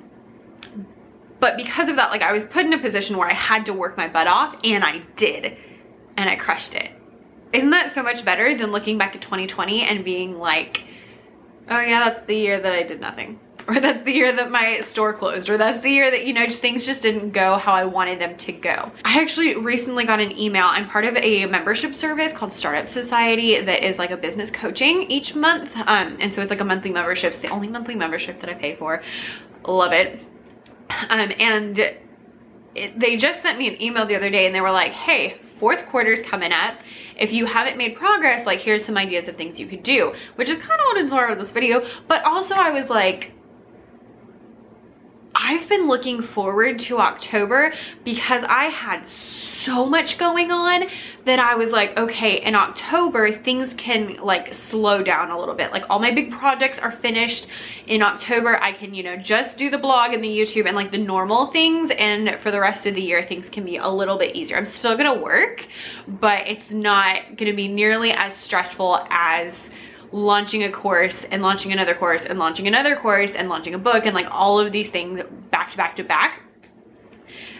but 1.39 1.57
because 1.57 1.89
of 1.89 1.97
that, 1.97 2.11
like 2.11 2.23
I 2.23 2.33
was 2.33 2.45
put 2.45 2.65
in 2.65 2.73
a 2.73 2.79
position 2.79 3.17
where 3.17 3.29
I 3.29 3.35
had 3.35 3.67
to 3.67 3.73
work 3.73 3.97
my 3.97 4.09
butt 4.09 4.27
off 4.27 4.57
and 4.65 4.83
I 4.85 5.03
did 5.17 5.57
and 6.17 6.29
I 6.31 6.37
crushed 6.37 6.75
it. 6.75 6.91
Isn't 7.53 7.71
that 7.71 7.95
so 7.95 8.03
much 8.03 8.25
better 8.25 8.57
than 8.57 8.73
looking 8.73 8.99
back 8.99 9.15
at 9.15 9.23
2020 9.23 9.83
and 9.83 10.05
being 10.05 10.39
like, 10.39 10.83
oh 11.69 11.81
yeah, 11.81 12.09
that's 12.09 12.27
the 12.27 12.35
year 12.35 12.61
that 12.61 12.73
I 12.73 12.83
did 12.83 13.01
nothing 13.01 13.39
or 13.69 13.81
that's 13.81 14.05
the 14.05 14.13
year 14.13 14.33
that 14.33 14.51
my 14.51 14.81
store 14.83 15.13
closed, 15.13 15.49
or 15.49 15.59
that's 15.59 15.81
the 15.83 15.91
year 15.91 16.11
that, 16.11 16.25
you 16.25 16.33
know, 16.33 16.47
just 16.47 16.61
things 16.61 16.87
just 16.87 17.03
didn't 17.03 17.31
go 17.31 17.57
how 17.57 17.73
I 17.73 17.85
wanted 17.85 18.21
them 18.21 18.37
to 18.37 18.53
go. 18.53 18.93
I 19.05 19.21
actually 19.21 19.57
recently 19.57 20.05
got 20.05 20.21
an 20.21 20.37
email. 20.39 20.67
I'm 20.67 20.89
part 20.89 21.05
of 21.05 21.17
a 21.17 21.47
membership 21.47 21.95
service 21.95 22.33
called 22.33 22.53
Startup 22.53 22.89
Society 22.89 23.61
that 23.61 23.83
is 23.83 23.99
like 23.99 24.11
a 24.11 24.17
business 24.17 24.51
coaching 24.51 25.11
each 25.11 25.35
month. 25.35 25.71
Um, 25.75 26.17
and 26.21 26.33
so 26.33 26.43
it's 26.43 26.51
like 26.51 26.61
a 26.61 26.65
monthly 26.65 26.91
membership. 26.91 27.33
It's 27.33 27.43
the 27.43 27.49
only 27.49 27.69
monthly 27.69 27.97
membership 27.97 28.41
that 28.41 28.51
I 28.51 28.55
pay 28.55 28.77
for. 28.77 29.03
Love 29.67 29.93
it. 29.93 30.21
Um, 31.09 31.33
and 31.39 31.79
it, 32.77 32.99
they 32.99 33.17
just 33.17 33.43
sent 33.43 33.59
me 33.59 33.69
an 33.69 33.83
email 33.83 34.07
the 34.07 34.15
other 34.15 34.31
day 34.31 34.47
and 34.47 34.55
they 34.55 34.61
were 34.61 34.71
like, 34.71 34.93
hey, 34.93 35.41
fourth 35.59 35.87
quarter's 35.89 36.21
coming 36.23 36.53
up. 36.53 36.79
If 37.19 37.33
you 37.33 37.47
haven't 37.47 37.77
made 37.79 37.97
progress, 37.97 38.47
like 38.47 38.61
here's 38.61 38.85
some 38.85 38.97
ideas 38.97 39.27
of 39.29 39.37
things 39.37 39.59
you 39.59 39.67
could 39.67 39.83
do, 39.83 40.15
which 40.37 40.49
is 40.49 40.59
kind 40.59 40.81
of 40.81 40.85
what 40.87 40.99
inspired 40.99 41.41
this 41.41 41.51
video. 41.51 41.87
But 42.07 42.23
also 42.25 42.55
I 42.55 42.71
was 42.71 42.89
like, 42.89 43.33
I've 45.49 45.69
been 45.69 45.87
looking 45.87 46.23
forward 46.23 46.81
to 46.81 46.99
October 46.99 47.73
because 48.03 48.43
I 48.49 48.65
had 48.65 49.07
so 49.07 49.87
much 49.87 50.19
going 50.19 50.51
on 50.51 50.89
that 51.25 51.39
I 51.39 51.55
was 51.55 51.71
like, 51.71 51.97
okay, 51.97 52.43
in 52.43 52.57
October, 52.57 53.31
things 53.31 53.73
can 53.75 54.17
like 54.17 54.53
slow 54.53 55.05
down 55.05 55.31
a 55.31 55.39
little 55.39 55.55
bit. 55.55 55.71
Like 55.71 55.85
all 55.89 56.01
my 56.01 56.11
big 56.11 56.33
projects 56.33 56.81
are 56.81 56.91
finished. 56.91 57.47
In 57.87 58.03
October, 58.03 58.61
I 58.61 58.73
can, 58.73 58.93
you 58.93 59.05
know, 59.05 59.17
just 59.17 59.57
do 59.57 59.71
the 59.71 59.79
blog 59.79 60.13
and 60.13 60.25
the 60.25 60.29
YouTube 60.29 60.67
and 60.67 60.75
like 60.75 60.91
the 60.91 60.99
normal 60.99 61.53
things. 61.53 61.93
And 61.97 62.41
for 62.43 62.51
the 62.51 62.59
rest 62.59 62.85
of 62.87 62.97
the 62.97 63.01
year, 63.01 63.25
things 63.25 63.49
can 63.49 63.65
be 63.65 63.77
a 63.77 63.89
little 63.89 64.19
bit 64.19 64.35
easier. 64.35 64.57
I'm 64.57 64.67
still 64.67 64.97
gonna 64.97 65.23
work, 65.23 65.65
but 66.09 66.49
it's 66.49 66.73
not 66.73 67.37
gonna 67.37 67.55
be 67.55 67.69
nearly 67.69 68.11
as 68.11 68.35
stressful 68.35 69.07
as 69.11 69.71
launching 70.13 70.65
a 70.65 70.71
course 70.71 71.25
and 71.31 71.43
launching 71.43 71.73
another 71.73 71.95
course 71.95 72.25
and 72.25 72.39
launching 72.39 72.67
another 72.67 72.97
course 72.97 73.33
and 73.35 73.49
launching 73.49 73.75
a 73.75 73.79
book 73.79 74.07
and 74.07 74.15
like 74.15 74.27
all 74.31 74.59
of 74.59 74.73
these 74.73 74.91
things 74.91 75.23
back 75.51 75.71
to 75.71 75.77
back 75.77 75.97
to 75.97 76.05
back. 76.05 76.41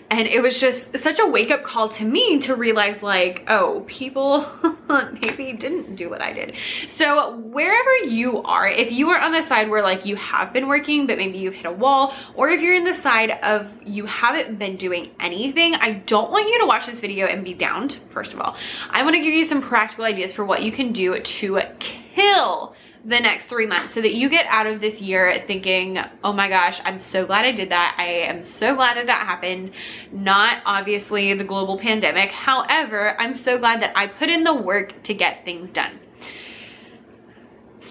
And 0.09 0.29
it 0.29 0.41
was 0.41 0.59
just 0.59 0.97
such 0.99 1.19
a 1.19 1.27
wake 1.27 1.51
up 1.51 1.65
call 1.65 1.89
to 1.91 2.05
me 2.05 2.39
to 2.43 2.55
realize 2.55 3.03
like, 3.03 3.43
oh, 3.49 3.85
people 3.89 4.47
maybe 5.21 5.53
didn't 5.53 5.97
do 5.97 6.09
what 6.09 6.23
I 6.23 6.33
did. 6.33 6.55
So 6.89 7.37
wherever 7.39 7.97
you 8.05 8.41
are, 8.43 8.69
if 8.69 8.93
you 8.93 9.11
are 9.11 9.19
on 9.19 9.33
the 9.33 9.43
side 9.43 9.69
where 9.69 9.83
like 9.83 10.07
you 10.07 10.15
have 10.15 10.53
been 10.53 10.69
working, 10.69 11.09
but 11.09 11.19
maybe 11.19 11.39
you've 11.39 11.55
hit 11.55 11.67
a 11.67 11.73
wall, 11.73 12.15
or 12.35 12.51
if 12.51 12.61
you're 12.61 12.77
in 12.77 12.85
the 12.85 12.95
side 12.95 13.31
of 13.43 13.69
you 13.85 14.07
haven't 14.07 14.59
been 14.61 14.77
doing 14.77 15.11
anything, 15.19 15.75
I 15.75 15.95
don't 16.07 16.31
want 16.31 16.49
you 16.49 16.61
to 16.61 16.67
watch 16.67 16.87
this 16.87 17.01
video 17.01 17.27
and 17.27 17.43
be 17.43 17.55
downed, 17.55 17.99
first 18.11 18.33
of 18.33 18.41
all. 18.41 18.57
I 18.91 19.03
wanna 19.03 19.19
give 19.19 19.35
you 19.35 19.45
some 19.45 19.61
practical 19.61 20.05
ideas 20.05 20.33
for 20.33 20.45
what 20.45 20.63
you 20.63 20.71
can 20.71 20.93
do 20.93 21.19
to 21.19 21.61
kill 21.81 22.76
the 23.07 23.21
next 23.21 23.47
three 23.47 23.67
months 23.67 23.95
so 23.95 24.01
that 24.03 24.15
you 24.15 24.29
get 24.29 24.47
out 24.47 24.67
of 24.67 24.81
this 24.81 25.01
year 25.01 25.45
thinking, 25.47 25.99
oh 26.25 26.33
my 26.33 26.49
gosh, 26.49 26.81
I'm 26.85 26.99
so 26.99 27.25
glad 27.25 27.45
I 27.45 27.53
did 27.53 27.71
that. 27.71 27.95
I 27.99 28.07
am 28.29 28.45
so 28.45 28.75
glad 28.75 28.97
that 28.97 29.07
that 29.07 29.25
happened. 29.25 29.71
Not 30.11 30.61
obviously 30.67 31.33
the 31.35 31.45
global 31.45 31.79
pandemic. 31.79 32.31
However, 32.31 33.15
I'm 33.21 33.37
so 33.37 33.59
glad 33.59 33.81
that 33.83 33.97
I 33.97 34.09
put 34.09 34.29
in 34.29 34.43
the 34.43 34.55
work 34.55 35.05
to 35.05 35.15
get 35.15 35.45
things 35.45 35.71
done. 35.71 36.01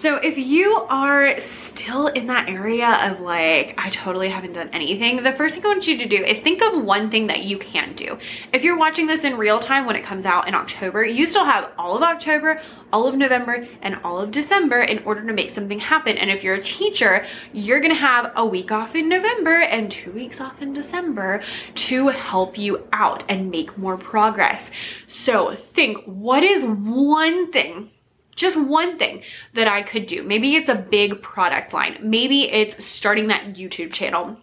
So 0.00 0.16
if 0.16 0.36
you 0.36 0.74
are 0.90 1.40
still 1.40 2.08
in 2.08 2.26
that 2.26 2.50
area 2.50 2.86
of 2.86 3.20
like, 3.20 3.74
I 3.78 3.88
totally 3.88 4.28
haven't 4.28 4.52
done 4.52 4.68
anything, 4.74 5.22
the 5.22 5.32
first 5.32 5.54
thing 5.54 5.64
I 5.64 5.68
want 5.68 5.86
you 5.86 5.96
to 5.96 6.06
do 6.06 6.22
is 6.22 6.38
think 6.40 6.60
of 6.60 6.84
one 6.84 7.10
thing 7.10 7.28
that 7.28 7.44
you 7.44 7.56
can 7.58 7.94
do. 7.94 8.18
If 8.52 8.62
you're 8.62 8.76
watching 8.76 9.06
this 9.06 9.24
in 9.24 9.38
real 9.38 9.58
time 9.58 9.86
when 9.86 9.96
it 9.96 10.04
comes 10.04 10.26
out 10.26 10.48
in 10.48 10.54
October, 10.54 11.02
you 11.02 11.26
still 11.26 11.46
have 11.46 11.72
all 11.78 11.96
of 11.96 12.02
October, 12.02 12.60
all 12.92 13.06
of 13.06 13.14
November, 13.14 13.66
and 13.80 13.96
all 14.04 14.20
of 14.20 14.32
December 14.32 14.82
in 14.82 15.02
order 15.04 15.26
to 15.26 15.32
make 15.32 15.54
something 15.54 15.78
happen. 15.78 16.18
And 16.18 16.30
if 16.30 16.44
you're 16.44 16.56
a 16.56 16.62
teacher, 16.62 17.26
you're 17.54 17.80
gonna 17.80 17.94
have 17.94 18.32
a 18.36 18.44
week 18.44 18.70
off 18.70 18.94
in 18.94 19.08
November 19.08 19.62
and 19.62 19.90
two 19.90 20.12
weeks 20.12 20.42
off 20.42 20.60
in 20.60 20.74
December 20.74 21.42
to 21.74 22.08
help 22.08 22.58
you 22.58 22.86
out 22.92 23.24
and 23.30 23.50
make 23.50 23.78
more 23.78 23.96
progress. 23.96 24.70
So 25.08 25.56
think, 25.74 26.04
what 26.04 26.44
is 26.44 26.62
one 26.64 27.50
thing 27.50 27.90
just 28.36 28.56
one 28.56 28.98
thing 28.98 29.22
that 29.54 29.66
I 29.66 29.82
could 29.82 30.06
do. 30.06 30.22
Maybe 30.22 30.54
it's 30.54 30.68
a 30.68 30.74
big 30.74 31.22
product 31.22 31.72
line. 31.72 31.98
Maybe 32.02 32.50
it's 32.50 32.84
starting 32.84 33.28
that 33.28 33.54
YouTube 33.54 33.92
channel. 33.92 34.36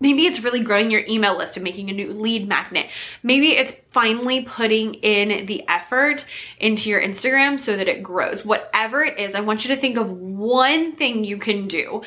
Maybe 0.00 0.26
it's 0.26 0.40
really 0.40 0.60
growing 0.60 0.92
your 0.92 1.02
email 1.08 1.36
list 1.36 1.56
and 1.56 1.64
making 1.64 1.90
a 1.90 1.92
new 1.92 2.12
lead 2.12 2.46
magnet. 2.46 2.86
Maybe 3.24 3.56
it's 3.56 3.72
finally 3.90 4.44
putting 4.44 4.94
in 4.94 5.46
the 5.46 5.66
effort 5.66 6.24
into 6.60 6.88
your 6.88 7.02
Instagram 7.02 7.58
so 7.58 7.76
that 7.76 7.88
it 7.88 8.02
grows. 8.02 8.44
Whatever 8.44 9.02
it 9.04 9.18
is, 9.18 9.34
I 9.34 9.40
want 9.40 9.64
you 9.64 9.74
to 9.74 9.80
think 9.80 9.96
of 9.96 10.08
one 10.08 10.94
thing 10.94 11.24
you 11.24 11.38
can 11.38 11.66
do 11.66 12.02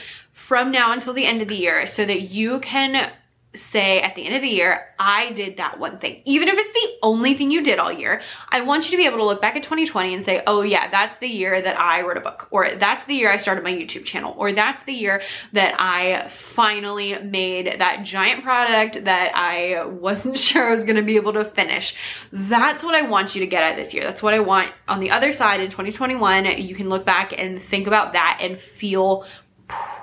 from 0.47 0.71
now 0.71 0.93
until 0.93 1.13
the 1.13 1.25
end 1.25 1.41
of 1.41 1.49
the 1.49 1.55
year 1.55 1.85
so 1.85 2.05
that 2.05 2.21
you 2.21 2.59
can 2.61 3.11
say 3.55 4.01
at 4.01 4.15
the 4.15 4.25
end 4.25 4.35
of 4.35 4.41
the 4.41 4.47
year, 4.47 4.87
I 4.97 5.31
did 5.33 5.57
that 5.57 5.79
one 5.79 5.99
thing. 5.99 6.21
Even 6.25 6.47
if 6.47 6.55
it's 6.57 6.73
the 6.73 6.97
only 7.03 7.33
thing 7.33 7.51
you 7.51 7.63
did 7.63 7.79
all 7.79 7.91
year, 7.91 8.21
I 8.49 8.61
want 8.61 8.85
you 8.85 8.91
to 8.91 8.97
be 8.97 9.05
able 9.05 9.17
to 9.17 9.25
look 9.25 9.41
back 9.41 9.55
at 9.55 9.63
2020 9.63 10.15
and 10.15 10.23
say, 10.23 10.41
oh 10.47 10.61
yeah, 10.61 10.89
that's 10.89 11.19
the 11.19 11.27
year 11.27 11.61
that 11.61 11.79
I 11.79 12.01
wrote 12.01 12.17
a 12.17 12.21
book, 12.21 12.47
or 12.51 12.69
that's 12.69 13.05
the 13.05 13.13
year 13.13 13.31
I 13.31 13.37
started 13.37 13.63
my 13.63 13.71
YouTube 13.71 14.05
channel, 14.05 14.33
or 14.37 14.53
that's 14.53 14.83
the 14.85 14.93
year 14.93 15.21
that 15.53 15.75
I 15.79 16.31
finally 16.55 17.17
made 17.19 17.79
that 17.79 18.03
giant 18.03 18.43
product 18.43 19.03
that 19.03 19.31
I 19.35 19.85
wasn't 19.85 20.39
sure 20.39 20.71
I 20.71 20.75
was 20.75 20.85
gonna 20.85 21.01
be 21.01 21.17
able 21.17 21.33
to 21.33 21.45
finish. 21.45 21.95
That's 22.31 22.83
what 22.83 22.95
I 22.95 23.01
want 23.01 23.35
you 23.35 23.41
to 23.41 23.47
get 23.47 23.63
at 23.63 23.75
this 23.75 23.93
year. 23.93 24.03
That's 24.03 24.23
what 24.23 24.33
I 24.33 24.39
want 24.39 24.71
on 24.87 24.99
the 24.99 25.11
other 25.11 25.33
side 25.33 25.59
in 25.59 25.69
2021. 25.69 26.45
You 26.61 26.75
can 26.75 26.87
look 26.87 27.05
back 27.05 27.33
and 27.37 27.61
think 27.69 27.87
about 27.87 28.13
that 28.13 28.37
and 28.41 28.59
feel 28.79 29.25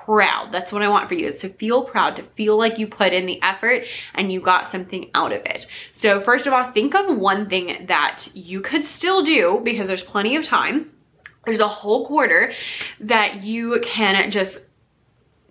proud. 0.05 0.51
That's 0.51 0.71
what 0.71 0.81
I 0.81 0.89
want 0.89 1.07
for 1.07 1.13
you 1.13 1.27
is 1.27 1.39
to 1.41 1.49
feel 1.49 1.83
proud, 1.83 2.15
to 2.15 2.23
feel 2.35 2.57
like 2.57 2.79
you 2.79 2.87
put 2.87 3.13
in 3.13 3.27
the 3.27 3.39
effort 3.43 3.83
and 4.15 4.31
you 4.31 4.41
got 4.41 4.71
something 4.71 5.11
out 5.13 5.31
of 5.31 5.45
it. 5.45 5.67
So 5.99 6.21
first 6.21 6.47
of 6.47 6.53
all, 6.53 6.71
think 6.71 6.95
of 6.95 7.15
one 7.15 7.47
thing 7.47 7.85
that 7.87 8.27
you 8.33 8.61
could 8.61 8.85
still 8.85 9.23
do 9.23 9.61
because 9.63 9.87
there's 9.87 10.01
plenty 10.01 10.35
of 10.35 10.43
time. 10.43 10.91
There's 11.45 11.59
a 11.59 11.67
whole 11.67 12.07
quarter 12.07 12.53
that 13.01 13.43
you 13.43 13.79
can 13.83 14.31
just 14.31 14.59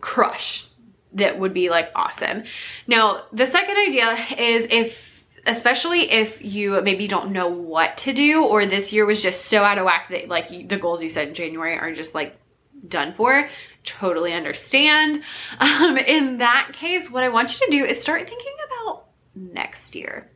crush 0.01 0.67
that 1.13 1.39
would 1.39 1.55
be 1.55 1.71
like 1.71 1.91
awesome. 1.95 2.45
Now, 2.87 3.25
the 3.33 3.47
second 3.47 3.77
idea 3.77 4.13
is 4.37 4.67
if 4.71 4.97
especially 5.47 6.11
if 6.11 6.45
you 6.45 6.81
maybe 6.83 7.09
don't 7.09 7.33
know 7.33 7.49
what 7.49 7.97
to 7.99 8.13
do 8.13 8.45
or 8.45 8.67
this 8.67 8.93
year 8.93 9.07
was 9.07 9.23
just 9.23 9.47
so 9.47 9.63
out 9.63 9.79
of 9.79 9.85
whack 9.87 10.09
that 10.11 10.29
like 10.29 10.49
the 10.49 10.77
goals 10.77 11.03
you 11.03 11.09
set 11.09 11.29
in 11.29 11.35
January 11.35 11.79
are 11.79 11.95
just 11.95 12.15
like 12.15 12.37
done 12.87 13.15
for, 13.15 13.49
totally 13.85 14.33
understand. 14.33 15.23
Um, 15.61 15.97
in 15.97 16.39
that 16.39 16.73
case, 16.75 17.11
what 17.11 17.25
I 17.25 17.29
want 17.29 17.59
you 17.59 17.67
to 17.67 17.73
do 17.73 17.85
is 17.85 18.01
start 18.01 18.29
thinking 18.29 18.53
about 18.67 19.07
next 19.35 19.95
year. 19.95 20.31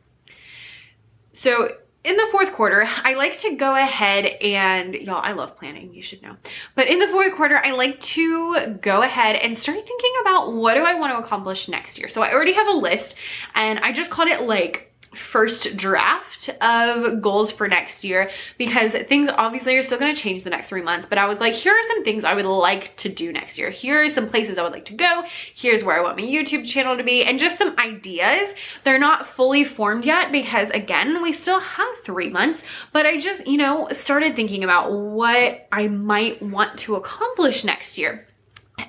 So 1.33 1.75
in 2.03 2.17
the 2.17 2.27
fourth 2.31 2.53
quarter, 2.53 2.85
I 3.03 3.13
like 3.13 3.39
to 3.39 3.55
go 3.55 3.75
ahead 3.75 4.25
and, 4.25 4.93
y'all, 4.93 5.21
I 5.23 5.31
love 5.31 5.55
planning, 5.57 5.93
you 5.93 6.03
should 6.03 6.21
know. 6.21 6.35
But 6.75 6.87
in 6.87 6.99
the 6.99 7.07
fourth 7.07 7.33
quarter, 7.35 7.57
I 7.63 7.71
like 7.71 7.99
to 8.01 8.75
go 8.81 9.01
ahead 9.01 9.37
and 9.37 9.57
start 9.57 9.77
thinking 9.77 10.13
about 10.21 10.53
what 10.53 10.73
do 10.73 10.81
I 10.81 10.95
want 10.95 11.13
to 11.13 11.23
accomplish 11.23 11.69
next 11.69 11.97
year. 11.97 12.09
So 12.09 12.21
I 12.21 12.33
already 12.33 12.53
have 12.53 12.67
a 12.67 12.71
list 12.71 13.15
and 13.55 13.79
I 13.79 13.93
just 13.93 14.11
called 14.11 14.27
it 14.27 14.41
like 14.41 14.92
first 15.15 15.75
draft 15.77 16.49
of 16.61 17.21
goals 17.21 17.51
for 17.51 17.67
next 17.67 18.03
year 18.03 18.29
because 18.57 18.91
things 18.91 19.29
obviously 19.29 19.75
are 19.75 19.83
still 19.83 19.99
going 19.99 20.13
to 20.13 20.19
change 20.19 20.43
the 20.43 20.49
next 20.49 20.67
three 20.67 20.81
months 20.81 21.07
but 21.07 21.17
i 21.17 21.25
was 21.25 21.39
like 21.39 21.53
here 21.53 21.73
are 21.73 21.87
some 21.87 22.03
things 22.03 22.23
i 22.23 22.33
would 22.33 22.45
like 22.45 22.95
to 22.97 23.09
do 23.09 23.31
next 23.31 23.57
year. 23.57 23.69
Here 23.69 24.03
are 24.03 24.09
some 24.09 24.29
places 24.29 24.57
i 24.57 24.63
would 24.63 24.71
like 24.71 24.85
to 24.85 24.93
go. 24.93 25.23
Here's 25.55 25.83
where 25.83 25.97
i 25.97 26.01
want 26.01 26.17
my 26.17 26.23
youtube 26.23 26.65
channel 26.65 26.97
to 26.97 27.03
be 27.03 27.23
and 27.23 27.39
just 27.39 27.57
some 27.57 27.75
ideas. 27.77 28.49
They're 28.83 28.99
not 28.99 29.27
fully 29.35 29.63
formed 29.63 30.05
yet 30.05 30.31
because 30.31 30.69
again 30.71 31.21
we 31.21 31.33
still 31.33 31.59
have 31.59 31.87
three 32.05 32.29
months 32.29 32.61
but 32.91 33.05
i 33.05 33.19
just 33.19 33.45
you 33.47 33.57
know 33.57 33.87
started 33.91 34.35
thinking 34.35 34.63
about 34.63 34.91
what 34.91 35.67
i 35.71 35.87
might 35.87 36.41
want 36.41 36.77
to 36.79 36.95
accomplish 36.95 37.63
next 37.63 37.97
year 37.97 38.27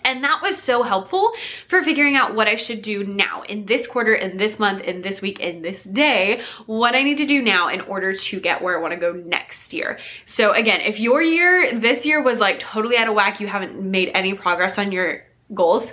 and 0.04 0.22
that 0.24 0.42
was 0.42 0.62
so 0.62 0.82
helpful 0.82 1.32
for 1.68 1.82
figuring 1.82 2.16
out 2.16 2.34
what 2.34 2.46
I 2.46 2.56
should 2.56 2.82
do 2.82 3.04
now 3.04 3.42
in 3.42 3.66
this 3.66 3.86
quarter, 3.86 4.14
in 4.14 4.36
this 4.36 4.58
month, 4.58 4.82
in 4.82 5.02
this 5.02 5.20
week, 5.20 5.40
in 5.40 5.62
this 5.62 5.82
day, 5.84 6.42
what 6.66 6.94
I 6.94 7.02
need 7.02 7.18
to 7.18 7.26
do 7.26 7.42
now 7.42 7.68
in 7.68 7.80
order 7.82 8.14
to 8.14 8.40
get 8.40 8.62
where 8.62 8.78
I 8.78 8.82
wanna 8.82 8.96
go 8.96 9.12
next 9.12 9.72
year. 9.72 9.98
So 10.26 10.52
again, 10.52 10.80
if 10.80 10.98
your 11.00 11.22
year, 11.22 11.78
this 11.78 12.04
year 12.04 12.22
was 12.22 12.38
like 12.38 12.60
totally 12.60 12.96
out 12.96 13.08
of 13.08 13.14
whack, 13.14 13.40
you 13.40 13.46
haven't 13.46 13.80
made 13.80 14.10
any 14.14 14.34
progress 14.34 14.78
on 14.78 14.92
your 14.92 15.24
goals, 15.52 15.92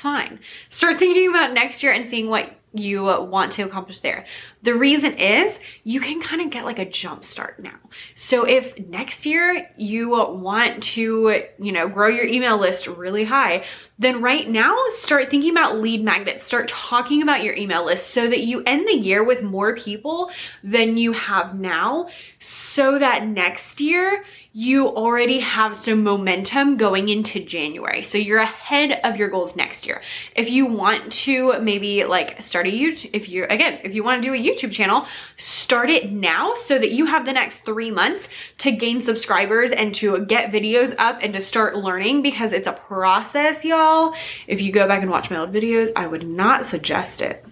fine. 0.00 0.40
Start 0.68 0.98
thinking 0.98 1.28
about 1.28 1.52
next 1.52 1.82
year 1.82 1.92
and 1.92 2.08
seeing 2.10 2.28
what 2.28 2.50
you 2.72 3.02
want 3.02 3.52
to 3.52 3.62
accomplish 3.62 3.98
there. 3.98 4.24
The 4.62 4.74
reason 4.74 5.14
is 5.14 5.58
you 5.82 6.00
can 6.00 6.20
kind 6.20 6.40
of 6.40 6.50
get 6.50 6.64
like 6.64 6.78
a 6.78 6.88
jump 6.88 7.24
start 7.24 7.58
now. 7.60 7.74
So 8.14 8.44
if 8.44 8.78
next 8.78 9.26
year 9.26 9.68
you 9.76 10.10
want 10.10 10.82
to, 10.84 11.44
you 11.58 11.72
know, 11.72 11.88
grow 11.88 12.08
your 12.08 12.26
email 12.26 12.58
list 12.58 12.86
really 12.86 13.24
high, 13.24 13.64
then 13.98 14.22
right 14.22 14.48
now 14.48 14.76
start 14.98 15.30
thinking 15.30 15.50
about 15.50 15.78
lead 15.78 16.04
magnets. 16.04 16.44
Start 16.44 16.68
talking 16.68 17.22
about 17.22 17.42
your 17.42 17.54
email 17.54 17.84
list 17.84 18.12
so 18.12 18.28
that 18.28 18.40
you 18.40 18.62
end 18.64 18.86
the 18.86 18.96
year 18.96 19.24
with 19.24 19.42
more 19.42 19.74
people 19.74 20.30
than 20.62 20.96
you 20.96 21.12
have 21.12 21.58
now 21.58 22.08
so 22.38 22.98
that 22.98 23.26
next 23.26 23.80
year 23.80 24.24
you 24.52 24.88
already 24.88 25.38
have 25.38 25.76
some 25.76 26.02
momentum 26.02 26.76
going 26.76 27.08
into 27.08 27.38
January. 27.44 28.02
So 28.02 28.18
you're 28.18 28.40
ahead 28.40 28.98
of 29.04 29.16
your 29.16 29.28
goals 29.28 29.54
next 29.54 29.86
year. 29.86 30.02
If 30.34 30.50
you 30.50 30.66
want 30.66 31.12
to 31.12 31.60
maybe 31.60 32.04
like 32.04 32.42
start 32.42 32.66
a 32.66 32.70
YouTube, 32.70 33.10
if 33.12 33.28
you 33.28 33.44
again, 33.44 33.78
if 33.84 33.94
you 33.94 34.02
want 34.02 34.20
to 34.20 34.28
do 34.28 34.34
a 34.34 34.36
YouTube 34.36 34.72
channel, 34.72 35.06
start 35.36 35.88
it 35.88 36.10
now 36.10 36.54
so 36.66 36.78
that 36.80 36.90
you 36.90 37.06
have 37.06 37.26
the 37.26 37.32
next 37.32 37.58
three 37.64 37.92
months 37.92 38.26
to 38.58 38.72
gain 38.72 39.02
subscribers 39.02 39.70
and 39.70 39.94
to 39.96 40.24
get 40.26 40.50
videos 40.50 40.96
up 40.98 41.20
and 41.22 41.32
to 41.34 41.40
start 41.40 41.76
learning 41.76 42.22
because 42.22 42.52
it's 42.52 42.66
a 42.66 42.72
process, 42.72 43.64
y'all. 43.64 44.14
If 44.48 44.60
you 44.60 44.72
go 44.72 44.88
back 44.88 45.02
and 45.02 45.12
watch 45.12 45.30
my 45.30 45.36
old 45.36 45.52
videos, 45.52 45.92
I 45.94 46.08
would 46.08 46.28
not 46.28 46.66
suggest 46.66 47.22
it 47.22 47.44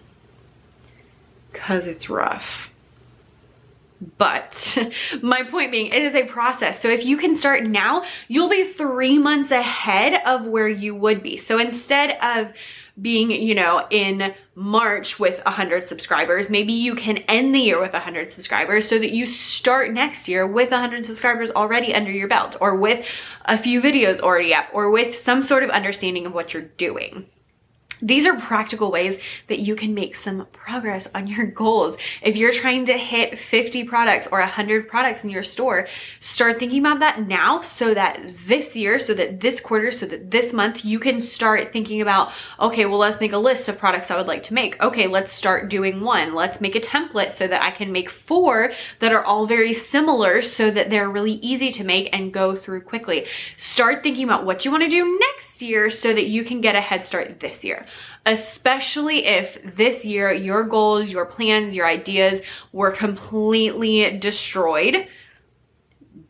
because 1.53 1.87
it's 1.87 2.11
rough. 2.11 2.71
But 4.17 4.79
my 5.23 5.43
point 5.45 5.73
being, 5.73 5.93
it 5.93 6.03
is 6.03 6.15
a 6.15 6.25
process. 6.25 6.81
So 6.81 6.89
if 6.89 7.05
you 7.05 7.17
can 7.17 7.35
start 7.35 7.65
now, 7.65 8.05
you'll 8.29 8.49
be 8.49 8.73
three 8.73 9.19
months 9.19 9.51
ahead 9.51 10.23
of 10.25 10.45
where 10.45 10.69
you 10.69 10.95
would 10.95 11.23
be. 11.23 11.39
So 11.39 11.59
instead 11.59 12.19
of 12.23 12.53
being, 13.01 13.31
you 13.31 13.55
know, 13.55 13.87
in 13.91 14.35
March 14.55 15.21
with 15.21 15.43
100 15.45 15.87
subscribers. 15.87 16.51
Maybe 16.51 16.73
you 16.73 16.95
can 16.95 17.19
end 17.19 17.55
the 17.55 17.61
year 17.61 17.81
with 17.81 17.93
100 17.93 18.33
subscribers 18.33 18.89
so 18.89 18.99
that 18.99 19.13
you 19.13 19.27
start 19.27 19.93
next 19.93 20.27
year 20.27 20.47
with 20.47 20.71
100 20.71 21.07
subscribers 21.07 21.51
already 21.51 21.95
under 21.95 22.11
your 22.11 22.29
belt 22.29 22.57
or 22.61 22.75
with 22.75 23.05
a 23.45 23.57
few 23.57 23.81
videos 23.81 24.19
already 24.19 24.53
up 24.53 24.67
or 24.73 24.91
with 24.91 25.17
some 25.17 25.45
sort 25.45 25.63
of 25.63 25.71
understanding 25.71 26.27
of 26.27 26.35
what 26.35 26.53
you're 26.53 26.63
doing. 26.63 27.27
These 28.01 28.27
are 28.27 28.39
practical 28.39 28.93
ways 28.93 29.19
that 29.49 29.59
you 29.59 29.75
can 29.75 29.93
make 29.93 30.15
some 30.15 30.47
progress 30.53 31.09
on 31.15 31.27
your 31.27 31.47
goals. 31.47 31.97
If 32.23 32.37
you're 32.37 32.53
trying 32.53 32.87
to 32.87 32.93
hit 32.93 33.39
50 33.51 33.85
products 33.85 34.29
or 34.31 34.39
100 34.39 34.89
products 34.89 35.25
in 35.25 35.31
your 35.31 35.43
store, 35.43 35.89
start 36.21 36.59
thinking 36.59 36.81
about 36.81 37.01
that 37.01 37.27
now 37.27 37.63
so 37.63 37.95
that 37.95 38.33
this 38.47 38.77
year, 38.77 39.01
so 39.01 39.15
that 39.15 39.41
this 39.41 39.61
quarter, 39.61 39.91
so 39.91 40.07
that 40.07 40.31
this 40.31 40.53
month, 40.53 40.85
you 40.85 41.01
can 41.01 41.21
start 41.21 41.73
thinking 41.73 42.01
about, 42.01 42.31
okay, 42.61 42.87
well, 42.87 42.99
let's 42.99 43.21
make 43.21 43.33
a 43.33 43.39
list 43.39 43.69
of 43.69 43.79
products 43.79 44.11
I 44.11 44.17
would 44.17 44.29
like 44.29 44.45
to 44.45 44.55
make. 44.55 44.81
Okay, 44.81 45.09
let's 45.09 45.33
start 45.33 45.69
doing 45.69 46.01
one. 46.01 46.35
Let's 46.35 46.61
make 46.61 46.77
a 46.77 46.81
template 46.81 47.33
so 47.33 47.49
that 47.49 47.63
I 47.63 47.73
can 47.73 47.91
make 47.91 48.11
four 48.11 48.73
that 49.01 49.13
are 49.13 49.25
all 49.25 49.47
very 49.47 49.75
similar 49.75 50.41
so 50.43 50.71
that 50.71 50.91
they're 50.91 51.11
really 51.11 51.35
easy 51.35 51.73
to 51.73 51.85
make 51.85 52.11
and 52.13 52.33
go 52.33 52.55
through 52.55 52.83
quickly. 52.83 53.27
Start 53.57 54.03
thinking 54.03 54.25
about 54.25 54.47
what 54.47 54.65
you 54.65 54.71
want 54.71 54.85
to 54.85 54.89
do 54.89 55.19
next 55.35 55.63
year 55.63 55.91
so 55.91 56.13
that 56.13 56.27
you 56.27 56.45
can 56.45 56.61
get 56.61 56.77
a 56.77 56.81
head 56.81 57.05
start 57.05 57.41
this 57.41 57.65
year 57.65 57.87
especially 58.27 59.25
if 59.25 59.59
this 59.77 60.05
year 60.05 60.33
your 60.33 60.65
goals, 60.65 61.09
your 61.09 61.25
plans, 61.25 61.75
your 61.75 61.87
ideas 61.87 62.41
were 62.73 62.91
completely 62.91 64.19
destroyed. 64.19 65.07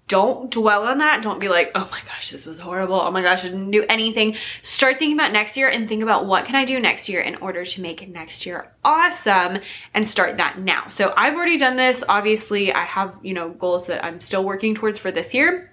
Don't 0.07 0.51
dwell 0.51 0.85
on 0.85 0.99
that. 0.99 1.23
Don't 1.23 1.39
be 1.39 1.49
like, 1.49 1.71
oh 1.75 1.87
my 1.91 2.01
gosh, 2.07 2.31
this 2.31 2.47
was 2.47 2.59
horrible. 2.59 2.99
Oh 2.99 3.11
my 3.11 3.21
gosh, 3.21 3.45
I 3.45 3.49
didn't 3.49 3.73
do 3.73 3.85
anything. 3.91 4.37
Start 4.63 4.99
thinking 4.99 5.17
about 5.17 5.33
next 5.33 5.55
year 5.55 5.69
and 5.69 5.87
think 5.87 6.03
about 6.03 6.25
what 6.25 6.47
can 6.47 6.55
I 6.55 6.65
do 6.65 6.81
next 6.81 7.11
year 7.11 7.21
in 7.21 7.35
order 7.37 7.67
to 7.67 7.83
make 7.83 8.09
next 8.09 8.47
year 8.47 8.73
awesome 8.85 9.59
and 9.93 10.09
start 10.09 10.39
that 10.39 10.61
now. 10.61 10.89
So 10.89 11.13
I've 11.15 11.35
already 11.35 11.59
done 11.59 11.77
this. 11.77 12.03
Obviously, 12.09 12.73
I 12.73 12.85
have, 12.85 13.17
you 13.23 13.35
know, 13.35 13.51
goals 13.51 13.87
that 13.89 14.03
I'm 14.03 14.23
still 14.23 14.45
working 14.45 14.75
towards 14.75 14.99
for 14.99 15.13
this 15.13 15.35
year 15.35 15.71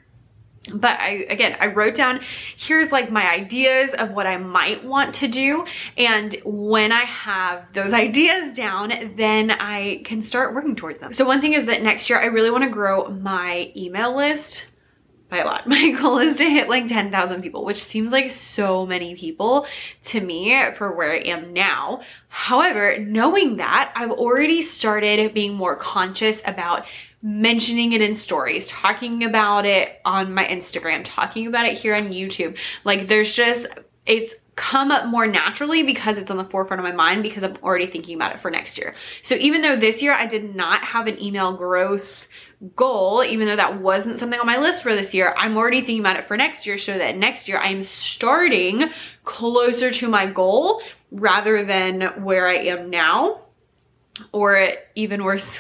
but 0.74 1.00
I, 1.00 1.26
again, 1.30 1.58
I 1.60 1.68
wrote 1.68 1.96
down, 1.96 2.22
here's 2.58 2.92
like 2.92 3.12
my 3.12 3.30
ideas 3.30 3.92
of 3.98 4.12
what 4.12 4.28
I 4.28 4.38
might 4.38 4.84
want 4.84 5.16
to 5.16 5.28
do. 5.28 5.66
And 5.98 6.36
when 6.44 6.92
I 6.92 7.04
have 7.04 7.66
those 7.74 7.94
ideas 7.94 8.56
down, 8.56 9.14
then 9.16 9.52
I 9.52 10.02
can 10.06 10.24
start 10.24 10.56
working 10.56 10.76
towards 10.76 11.00
them. 11.00 11.14
So 11.14 11.26
one 11.26 11.42
thing 11.42 11.54
is 11.54 11.66
that 11.68 11.84
next 11.84 12.10
year, 12.10 12.20
I 12.20 12.26
really 12.26 12.52
want 12.52 12.64
to 12.64 12.70
grow 12.70 13.10
my 13.10 13.72
email 13.76 14.16
list 14.16 14.68
by 15.30 15.40
a 15.40 15.46
lot. 15.46 15.68
My 15.68 15.92
goal 15.92 16.20
is 16.20 16.38
to 16.38 16.44
hit 16.44 16.70
like 16.70 16.88
10,000 16.88 17.42
people, 17.42 17.66
which 17.66 17.84
seems 17.84 18.12
like 18.12 18.32
so 18.32 18.86
many 18.86 19.16
people 19.16 19.66
to 20.06 20.22
me 20.22 20.56
for 20.78 20.94
where 20.94 21.14
I 21.14 21.20
am 21.20 21.54
now. 21.54 22.02
However, 22.28 22.98
knowing 23.00 23.58
that, 23.58 23.92
I've 23.96 24.12
already 24.12 24.62
started 24.62 25.34
being 25.34 25.54
more 25.54 25.76
conscious 25.76 26.42
about 26.46 26.86
mentioning 27.26 27.94
it 27.94 28.02
in 28.04 28.16
stories, 28.16 28.68
talking 28.68 29.24
about 29.24 29.66
it 29.66 30.00
on 30.06 30.32
my 30.32 30.46
Instagram, 30.46 31.02
talking 31.04 31.48
about 31.48 31.66
it 31.66 31.76
here 31.76 31.96
on 31.96 32.10
YouTube. 32.10 32.56
Like 32.84 33.08
there's 33.08 33.34
just, 33.34 33.66
it's 34.06 34.36
come 34.56 34.92
up 34.92 35.08
more 35.08 35.26
naturally 35.26 35.82
because 35.82 36.20
it's 36.20 36.30
on 36.30 36.38
the 36.38 36.46
forefront 36.46 36.80
of 36.80 36.84
my 36.84 36.92
mind 36.92 37.24
because 37.24 37.42
I'm 37.42 37.58
already 37.64 37.88
thinking 37.88 38.16
about 38.16 38.36
it 38.36 38.44
for 38.44 38.52
next 38.52 38.78
year. 38.78 38.94
So 39.24 39.34
even 39.36 39.64
though 39.64 39.76
this 39.76 40.04
year 40.04 40.14
I 40.14 40.28
did 40.28 40.56
not 40.56 40.84
have 40.84 41.08
an 41.08 41.20
email 41.20 41.58
growth 41.58 42.06
goal, 42.76 43.24
even 43.28 43.48
though 43.48 43.56
that 43.56 43.82
wasn't 43.82 44.20
something 44.20 44.40
on 44.40 44.46
my 44.46 44.58
list 44.58 44.84
for 44.84 44.96
this 44.96 45.12
year, 45.12 45.34
I'm 45.36 45.58
already 45.58 45.80
thinking 45.80 46.02
about 46.02 46.18
it 46.18 46.28
for 46.28 46.38
next 46.38 46.68
year 46.68 46.78
so 46.78 46.96
that 46.96 47.18
next 47.18 47.48
year 47.48 47.58
I'm 47.58 47.82
starting 47.82 48.92
closer 49.24 49.90
to 49.90 50.08
my 50.08 50.32
goal 50.32 50.80
rather 51.10 51.66
than 51.66 52.24
where 52.24 52.48
I 52.48 52.58
am 52.66 52.92
now 52.92 53.42
or 54.32 54.70
even 54.94 55.24
worse 55.24 55.58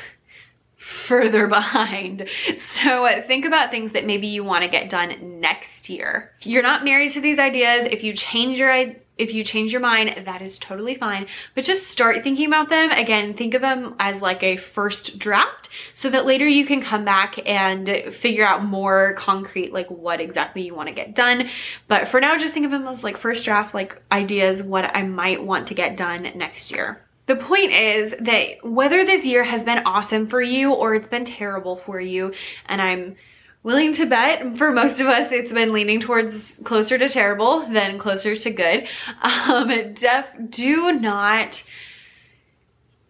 further 1.08 1.48
behind. 1.50 2.30
So 2.60 3.06
uh, 3.06 3.26
think 3.26 3.46
about 3.46 3.72
things 3.72 3.94
that 3.94 4.06
maybe 4.06 4.28
you 4.28 4.44
want 4.44 4.64
to 4.64 4.70
get 4.70 4.90
done 4.90 5.40
next 5.40 5.90
year. 5.90 6.32
You're 6.42 6.64
not 6.64 6.84
married 6.84 7.12
to 7.14 7.22
these 7.22 7.40
ideas. 7.40 7.88
If 7.92 8.04
you 8.04 8.14
change 8.14 8.58
your 8.58 8.72
if 9.18 9.34
you 9.34 9.46
change 9.46 9.72
your 9.72 9.82
mind, 9.82 10.26
that 10.26 10.42
is 10.42 10.60
totally 10.60 10.96
fine. 10.96 11.28
But 11.54 11.64
just 11.64 11.88
start 11.88 12.22
thinking 12.24 12.48
about 12.48 12.70
them. 12.70 12.92
Again, 12.92 13.34
think 13.34 13.54
of 13.54 13.62
them 13.62 13.96
as 13.98 14.22
like 14.22 14.44
a 14.44 14.58
first 14.58 15.20
draft 15.20 15.70
so 15.94 16.10
that 16.10 16.26
later 16.26 16.46
you 16.46 16.66
can 16.66 16.82
come 16.82 17.06
back 17.06 17.40
and 17.46 18.14
figure 18.20 18.46
out 18.46 18.66
more 18.66 19.16
concrete, 19.18 19.72
like 19.72 19.90
what 19.90 20.20
exactly 20.20 20.64
you 20.64 20.76
want 20.76 20.90
to 20.90 20.96
get 20.96 21.16
done. 21.16 21.50
But 21.88 22.10
for 22.10 22.20
now, 22.20 22.38
just 22.38 22.54
think 22.54 22.66
of 22.66 22.72
them 22.72 22.88
as 22.88 23.04
like 23.06 23.18
first 23.18 23.46
draft, 23.46 23.74
like 23.74 24.02
ideas, 24.12 24.62
what 24.62 24.84
I 24.84 25.04
might 25.04 25.42
want 25.42 25.68
to 25.68 25.74
get 25.74 25.96
done 25.96 26.30
next 26.36 26.72
year. 26.72 27.05
The 27.28 27.36
point 27.36 27.72
is 27.72 28.14
that 28.20 28.64
whether 28.64 29.04
this 29.04 29.26
year 29.26 29.44
has 29.44 29.64
been 29.64 29.80
awesome 29.80 30.28
for 30.28 30.42
you 30.42 30.74
or 30.74 30.94
it's 30.96 31.08
been 31.08 31.26
terrible 31.26 31.78
for 31.78 32.00
you, 32.00 32.34
and 32.68 32.82
I'm 32.82 33.16
willing 33.64 33.94
to 33.94 34.06
bet 34.06 34.58
for 34.60 34.72
most 34.72 35.00
of 35.00 35.08
us 35.08 35.32
it's 35.32 35.52
been 35.52 35.74
leaning 35.74 36.00
towards 36.00 36.60
closer 36.64 37.00
to 37.00 37.10
terrible 37.10 37.66
than 37.68 37.98
closer 37.98 38.38
to 38.38 38.50
good. 38.52 38.88
Um, 39.24 39.94
def, 39.94 40.26
do 40.50 40.92
not 40.92 41.64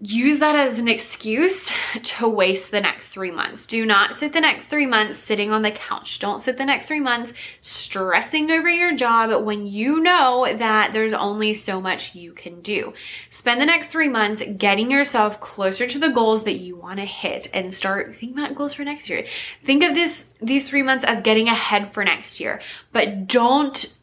use 0.01 0.39
that 0.39 0.55
as 0.55 0.77
an 0.77 0.89
excuse 0.89 1.71
to 2.03 2.27
waste 2.27 2.69
the 2.69 2.81
next 2.81 3.07
three 3.07 3.31
months. 3.31 3.65
Do 3.65 3.85
not 3.85 4.15
sit 4.15 4.33
the 4.33 4.41
next 4.41 4.67
three 4.67 4.85
months 4.85 5.17
sitting 5.17 5.51
on 5.51 5.61
the 5.61 5.71
couch. 5.71 6.19
Don't 6.19 6.41
sit 6.41 6.57
the 6.57 6.65
next 6.65 6.87
three 6.87 6.99
months 6.99 7.31
stressing 7.61 8.51
over 8.51 8.69
your 8.69 8.95
job 8.95 9.43
when 9.45 9.65
you 9.65 10.01
know 10.01 10.45
that 10.57 10.91
there's 10.91 11.13
only 11.13 11.53
so 11.53 11.79
much 11.79 12.13
you 12.13 12.33
can 12.33 12.61
do. 12.61 12.93
Spend 13.29 13.61
the 13.61 13.65
next 13.65 13.89
three 13.89 14.09
months 14.09 14.43
getting 14.57 14.91
yourself 14.91 15.39
closer 15.39 15.87
to 15.87 15.99
the 15.99 16.09
goals 16.09 16.43
that 16.43 16.59
you 16.59 16.75
want 16.75 16.99
to 16.99 17.05
hit 17.05 17.47
and 17.53 17.73
start 17.73 18.17
thinking 18.19 18.37
about 18.37 18.55
goals 18.55 18.73
for 18.73 18.83
next 18.83 19.09
year. 19.09 19.25
Think 19.65 19.83
of 19.83 19.95
this 19.95 20.25
these 20.41 20.67
three 20.67 20.83
months 20.83 21.05
as 21.05 21.23
getting 21.23 21.47
ahead 21.47 21.93
for 21.93 22.03
next 22.03 22.39
year, 22.41 22.61
but 22.91 23.27
don't 23.27 23.95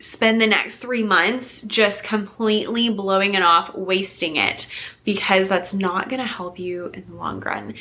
spend 0.00 0.40
the 0.40 0.46
next 0.46 0.76
three 0.76 1.02
months 1.02 1.62
just 1.62 2.02
completely 2.02 2.88
blowing 2.88 3.34
it 3.34 3.42
off, 3.42 3.74
wasting 3.74 4.36
it, 4.36 4.66
because 5.04 5.48
that's 5.48 5.74
not 5.74 6.08
gonna 6.08 6.26
help 6.26 6.58
you 6.58 6.86
in 6.86 7.04
the 7.08 7.14
long 7.14 7.38
run. 7.40 7.74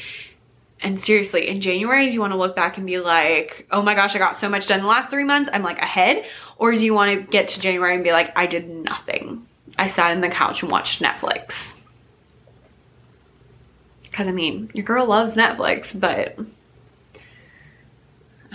And 0.82 1.02
seriously, 1.02 1.48
in 1.48 1.62
January, 1.62 2.08
do 2.08 2.14
you 2.14 2.22
wanna 2.22 2.38
look 2.38 2.56
back 2.56 2.78
and 2.78 2.86
be 2.86 3.00
like, 3.00 3.68
oh 3.72 3.82
my 3.82 3.96
gosh, 3.96 4.16
I 4.16 4.20
got 4.20 4.40
so 4.40 4.50
much 4.50 4.68
done 4.68 4.82
the 4.82 4.88
last 4.88 5.10
three 5.10 5.24
months, 5.24 5.50
I'm 5.52 5.64
like 5.64 5.80
ahead? 5.80 6.26
Or 6.58 6.74
do 6.74 6.80
you 6.80 6.94
wanna 6.94 7.22
get 7.22 7.48
to 7.50 7.62
January 7.62 7.96
and 7.96 8.04
be 8.04 8.12
like, 8.12 8.38
I 8.38 8.48
did 8.48 8.70
nothing. 8.70 9.46
I 9.78 9.88
sat 9.88 10.12
in 10.12 10.22
the 10.22 10.30
couch 10.30 10.62
and 10.62 10.72
watched 10.72 11.02
Netflix. 11.02 11.76
Cause 14.12 14.28
I 14.28 14.32
mean, 14.32 14.70
your 14.74 14.84
girl 14.84 15.06
loves 15.06 15.38
Netflix, 15.38 15.98
but 15.98 16.38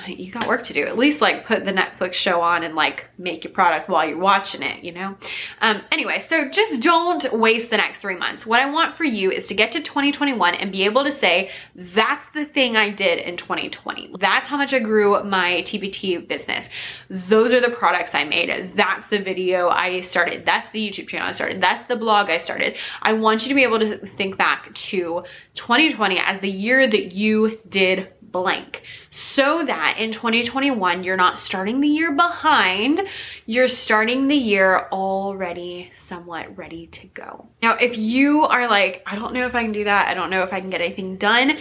you 0.07 0.33
got 0.33 0.47
work 0.47 0.64
to 0.64 0.73
do. 0.73 0.85
At 0.85 0.99
least 0.99 1.21
like 1.21 1.47
put 1.47 1.64
the 1.64 1.73
Netflix 1.73 2.14
show 2.14 2.40
on 2.40 2.62
and 2.62 2.75
like 2.75 3.07
make 3.19 3.45
your 3.45 3.53
product 3.53 3.88
while 3.88 4.09
you're 4.09 4.19
watching 4.19 4.62
it, 4.62 4.85
you 4.85 4.93
know? 4.93 5.17
Um, 5.61 5.83
anyway, 5.90 6.25
so 6.29 6.49
just 6.49 6.81
don't 6.83 7.33
waste 7.33 7.71
the 7.71 7.77
next 7.77 7.99
three 7.99 8.17
months. 8.17 8.47
What 8.47 8.61
I 8.61 8.71
want 8.71 8.97
for 8.97 9.05
you 9.05 9.31
is 9.31 9.47
to 9.49 9.55
get 9.55 9.73
to 9.73 9.81
2021 9.81 10.55
and 10.55 10.73
be 10.73 10.85
able 10.85 11.05
to 11.05 11.12
say, 11.12 11.51
that's 11.75 12.27
the 12.35 12.45
thing 12.45 12.77
I 12.77 12.90
did 12.90 13.19
in 13.19 13.37
2020. 13.37 14.14
That's 14.19 14.49
how 14.49 14.57
much 14.57 14.73
I 14.73 14.79
grew 14.79 15.23
my 15.25 15.62
TPT 15.67 16.27
business. 16.27 16.64
Those 17.09 17.53
are 17.53 17.61
the 17.61 17.71
products 17.71 18.14
I 18.14 18.25
made. 18.25 18.75
That's 18.75 19.09
the 19.09 19.19
video 19.19 19.69
I 19.69 20.01
started. 20.03 20.45
That's 20.45 20.71
the 20.71 20.88
YouTube 20.88 21.09
channel 21.09 21.29
I 21.29 21.33
started. 21.33 21.62
That's 21.62 21.87
the 21.88 21.97
blog 21.97 22.31
I 22.31 22.38
started. 22.38 22.77
I 23.03 23.12
want 23.12 23.43
you 23.43 23.49
to 23.49 23.55
be 23.55 23.62
able 23.62 23.79
to 23.81 23.99
think 24.17 24.37
back 24.37 24.75
to 24.75 25.25
2020 25.55 26.19
as 26.19 26.40
the 26.40 26.51
year 26.51 26.88
that 26.88 27.12
you 27.12 27.59
did 27.69 28.12
blank. 28.35 28.83
So 29.12 29.64
that 29.64 29.97
in 29.99 30.11
2021 30.11 31.05
you're 31.05 31.16
not 31.16 31.38
starting 31.38 31.81
the 31.81 31.88
year 31.88 32.11
behind 32.12 33.01
you're 33.47 33.68
starting 33.68 34.27
the 34.27 34.35
year 34.35 34.88
already 34.90 35.92
somewhat 36.07 36.59
ready 36.59 36.88
to 36.88 37.07
go. 37.07 37.47
Now 37.62 37.77
if 37.77 37.97
you 37.97 38.42
are 38.42 38.68
like 38.68 39.05
i 39.07 39.14
don't 39.14 39.33
know 39.33 39.47
if 39.47 39.55
i 39.55 39.62
can 39.62 39.70
do 39.70 39.85
that. 39.85 40.09
I 40.09 40.14
don't 40.14 40.31
know 40.31 40.42
if 40.42 40.53
i 40.53 40.61
can 40.61 40.68
get 40.68 40.81
anything 40.81 41.16
done 41.16 41.59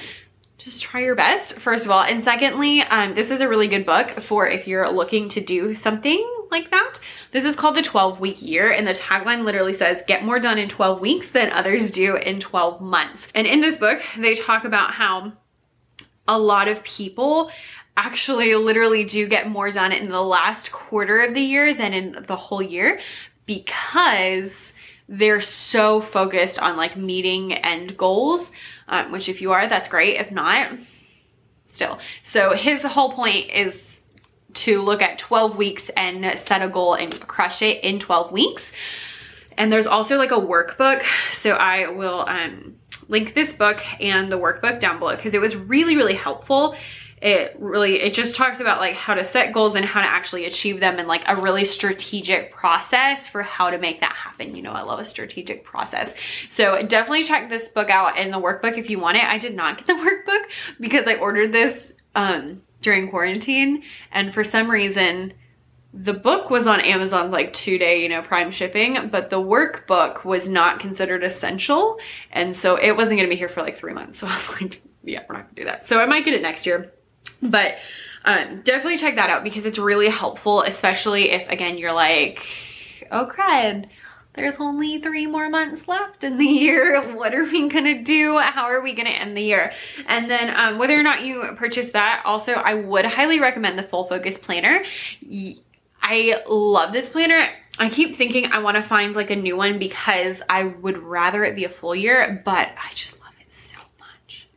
just 0.57 0.81
try 0.81 1.01
your 1.01 1.13
best 1.15 1.53
first 1.59 1.86
of 1.86 1.91
all. 1.91 2.01
And 2.01 2.23
secondly 2.23 2.81
um, 2.81 3.13
this 3.13 3.29
is 3.29 3.39
a 3.39 3.47
really 3.47 3.67
good 3.67 3.86
book 3.86 4.23
for 4.23 4.47
if 4.47 4.67
you're 4.67 4.89
looking 4.89 5.29
to 5.29 5.41
do 5.41 5.75
something 5.75 6.27
like 6.49 6.71
that. 6.71 6.95
This 7.31 7.45
is 7.45 7.55
called 7.55 7.75
the 7.75 7.83
12 7.83 8.19
week 8.19 8.41
year 8.41 8.71
and 8.71 8.88
the 8.88 8.93
tagline 8.93 9.45
literally 9.45 9.75
says 9.75 10.01
get 10.07 10.25
more 10.25 10.39
done 10.39 10.57
in 10.57 10.69
12 10.69 10.99
weeks 10.99 11.29
than 11.29 11.51
others 11.51 11.91
do 11.91 12.15
in 12.15 12.39
12 12.39 12.81
months. 12.81 13.27
And 13.36 13.45
in 13.45 13.62
this 13.62 13.77
book 13.77 14.01
they 14.17 14.33
talk 14.33 14.63
about 14.63 14.93
how 14.93 15.33
a 16.27 16.38
lot 16.38 16.67
of 16.67 16.83
people 16.83 17.51
actually 17.95 18.55
literally 18.55 19.03
do 19.03 19.27
get 19.27 19.49
more 19.49 19.71
done 19.71 19.91
in 19.91 20.09
the 20.09 20.21
last 20.21 20.71
quarter 20.71 21.21
of 21.21 21.33
the 21.33 21.41
year 21.41 21.73
than 21.73 21.93
in 21.93 22.25
the 22.27 22.36
whole 22.36 22.62
year 22.62 22.99
because 23.45 24.71
they're 25.07 25.41
so 25.41 26.01
focused 26.01 26.59
on 26.59 26.77
like 26.77 26.95
meeting 26.95 27.53
end 27.53 27.97
goals, 27.97 28.51
um, 28.88 29.12
which 29.12 29.29
if 29.29 29.41
you 29.41 29.51
are, 29.51 29.67
that's 29.67 29.89
great. 29.89 30.19
If 30.19 30.31
not, 30.31 30.71
still. 31.73 31.99
So 32.23 32.53
his 32.53 32.81
whole 32.81 33.12
point 33.12 33.49
is 33.51 33.77
to 34.53 34.81
look 34.81 35.01
at 35.01 35.19
12 35.19 35.57
weeks 35.57 35.89
and 35.97 36.38
set 36.39 36.62
a 36.62 36.69
goal 36.69 36.93
and 36.93 37.19
crush 37.27 37.62
it 37.62 37.83
in 37.83 37.99
12 37.99 38.31
weeks. 38.31 38.71
And 39.57 39.71
there's 39.71 39.88
also 39.88 40.17
like 40.17 40.31
a 40.31 40.36
workbook. 40.36 41.03
So 41.38 41.51
I 41.51 41.89
will 41.89 42.25
um, 42.27 42.75
link 43.07 43.33
this 43.33 43.53
book 43.53 43.79
and 43.99 44.31
the 44.31 44.37
workbook 44.37 44.79
down 44.79 44.99
below 44.99 45.15
because 45.15 45.33
it 45.33 45.41
was 45.41 45.55
really, 45.55 45.95
really 45.95 46.15
helpful. 46.15 46.75
It 47.21 47.55
really 47.57 48.01
it 48.01 48.13
just 48.13 48.35
talks 48.35 48.59
about 48.59 48.81
like 48.81 48.95
how 48.95 49.13
to 49.13 49.23
set 49.23 49.53
goals 49.53 49.75
and 49.75 49.85
how 49.85 50.01
to 50.01 50.07
actually 50.07 50.43
achieve 50.43 50.81
them 50.81 50.99
and 50.99 51.07
like 51.07 51.21
a 51.25 51.39
really 51.39 51.63
strategic 51.63 52.51
process 52.51 53.29
for 53.29 53.41
how 53.41 53.69
to 53.69 53.77
make 53.77 54.01
that 54.01 54.13
happen. 54.13 54.55
You 54.55 54.61
know 54.61 54.71
i 54.71 54.81
love 54.81 54.99
a 54.99 55.05
strategic 55.05 55.63
process. 55.63 56.13
So 56.49 56.85
definitely 56.85 57.23
check 57.23 57.49
this 57.49 57.69
book 57.69 57.89
out 57.89 58.17
in 58.17 58.29
the 58.29 58.41
workbook 58.41 58.77
if 58.77 58.89
you 58.89 58.99
want 58.99 59.15
it. 59.15 59.23
I 59.23 59.37
did 59.37 59.55
not 59.55 59.77
get 59.77 59.87
the 59.87 59.93
workbook 60.27 60.43
because 60.81 61.07
i 61.07 61.15
ordered 61.15 61.53
this 61.53 61.93
um 62.15 62.61
during 62.81 63.09
quarantine 63.09 63.83
and 64.11 64.33
for 64.33 64.43
some 64.43 64.69
reason 64.69 65.33
the 65.93 66.13
book 66.13 66.49
was 66.49 66.65
on 66.65 66.82
Amazon 66.82 67.29
like 67.29 67.53
two 67.53 67.77
day, 67.77 68.01
you 68.01 68.10
know, 68.10 68.23
prime 68.23 68.51
shipping, 68.51 69.10
but 69.12 69.29
the 69.29 69.39
workbook 69.39 70.25
was 70.25 70.49
not 70.49 70.79
considered 70.79 71.23
essential. 71.23 71.99
And 72.32 72.56
so 72.56 72.75
it 72.75 72.97
wasn't 72.97 73.19
gonna 73.19 73.29
be 73.29 73.36
here 73.36 73.49
for 73.49 73.62
like 73.62 73.77
three 73.77 73.93
months. 73.93 74.19
So 74.23 74.27
I 74.27 74.38
was 74.38 74.49
like, 74.62 74.82
yeah, 75.03 75.23
we're 75.27 75.36
not 75.36 75.43
gonna 75.43 75.56
do 75.56 75.65
that. 75.65 75.86
So 75.86 75.99
I 75.99 76.06
might 76.06 76.25
get 76.25 76.34
it 76.34 76.41
next 76.41 76.65
year. 76.65 76.91
But 77.41 77.75
um, 78.25 78.62
definitely 78.63 78.97
check 78.97 79.15
that 79.15 79.29
out 79.29 79.43
because 79.43 79.65
it's 79.65 79.77
really 79.77 80.10
helpful, 80.10 80.62
especially 80.62 81.32
if, 81.32 81.47
again, 81.49 81.77
you're 81.77 81.91
like, 81.91 82.45
oh 83.12 83.27
crud, 83.27 83.88
there's 84.34 84.56
only 84.60 84.99
three 84.99 85.27
more 85.27 85.49
months 85.49 85.88
left 85.88 86.23
in 86.23 86.38
the 86.38 86.45
year. 86.63 87.01
What 87.15 87.36
are 87.36 87.43
we 87.43 87.69
gonna 87.69 88.01
do? 88.01 88.38
How 88.39 88.63
are 88.63 88.82
we 88.82 88.95
gonna 88.95 89.12
end 89.12 89.38
the 89.38 89.41
year? 89.41 89.73
And 90.08 90.29
then 90.29 90.49
um, 90.56 90.79
whether 90.79 90.99
or 90.99 91.03
not 91.03 91.21
you 91.21 91.43
purchase 91.58 91.91
that, 91.91 92.23
also 92.25 92.53
I 92.53 92.73
would 92.73 93.06
highly 93.06 93.39
recommend 93.39 93.77
the 93.77 93.84
Full 93.84 94.08
Focus 94.08 94.38
Planner. 94.38 94.84
I 96.03 96.43
love 96.47 96.91
this 96.91 97.07
planner. 97.07 97.47
I 97.79 97.89
keep 97.89 98.17
thinking 98.17 98.51
I 98.51 98.59
wanna 98.59 98.83
find 98.83 99.15
like 99.15 99.31
a 99.31 99.35
new 99.35 99.55
one 99.55 99.79
because 99.79 100.37
I 100.49 100.63
would 100.65 100.97
rather 100.97 101.43
it 101.45 101.55
be 101.55 101.63
a 101.63 101.69
full 101.69 101.95
year, 101.95 102.41
but 102.43 102.67
I 102.67 102.93
just 102.93 103.19
love 103.21 103.33
it 103.39 103.53
so 103.53 103.77
much. 103.99 104.47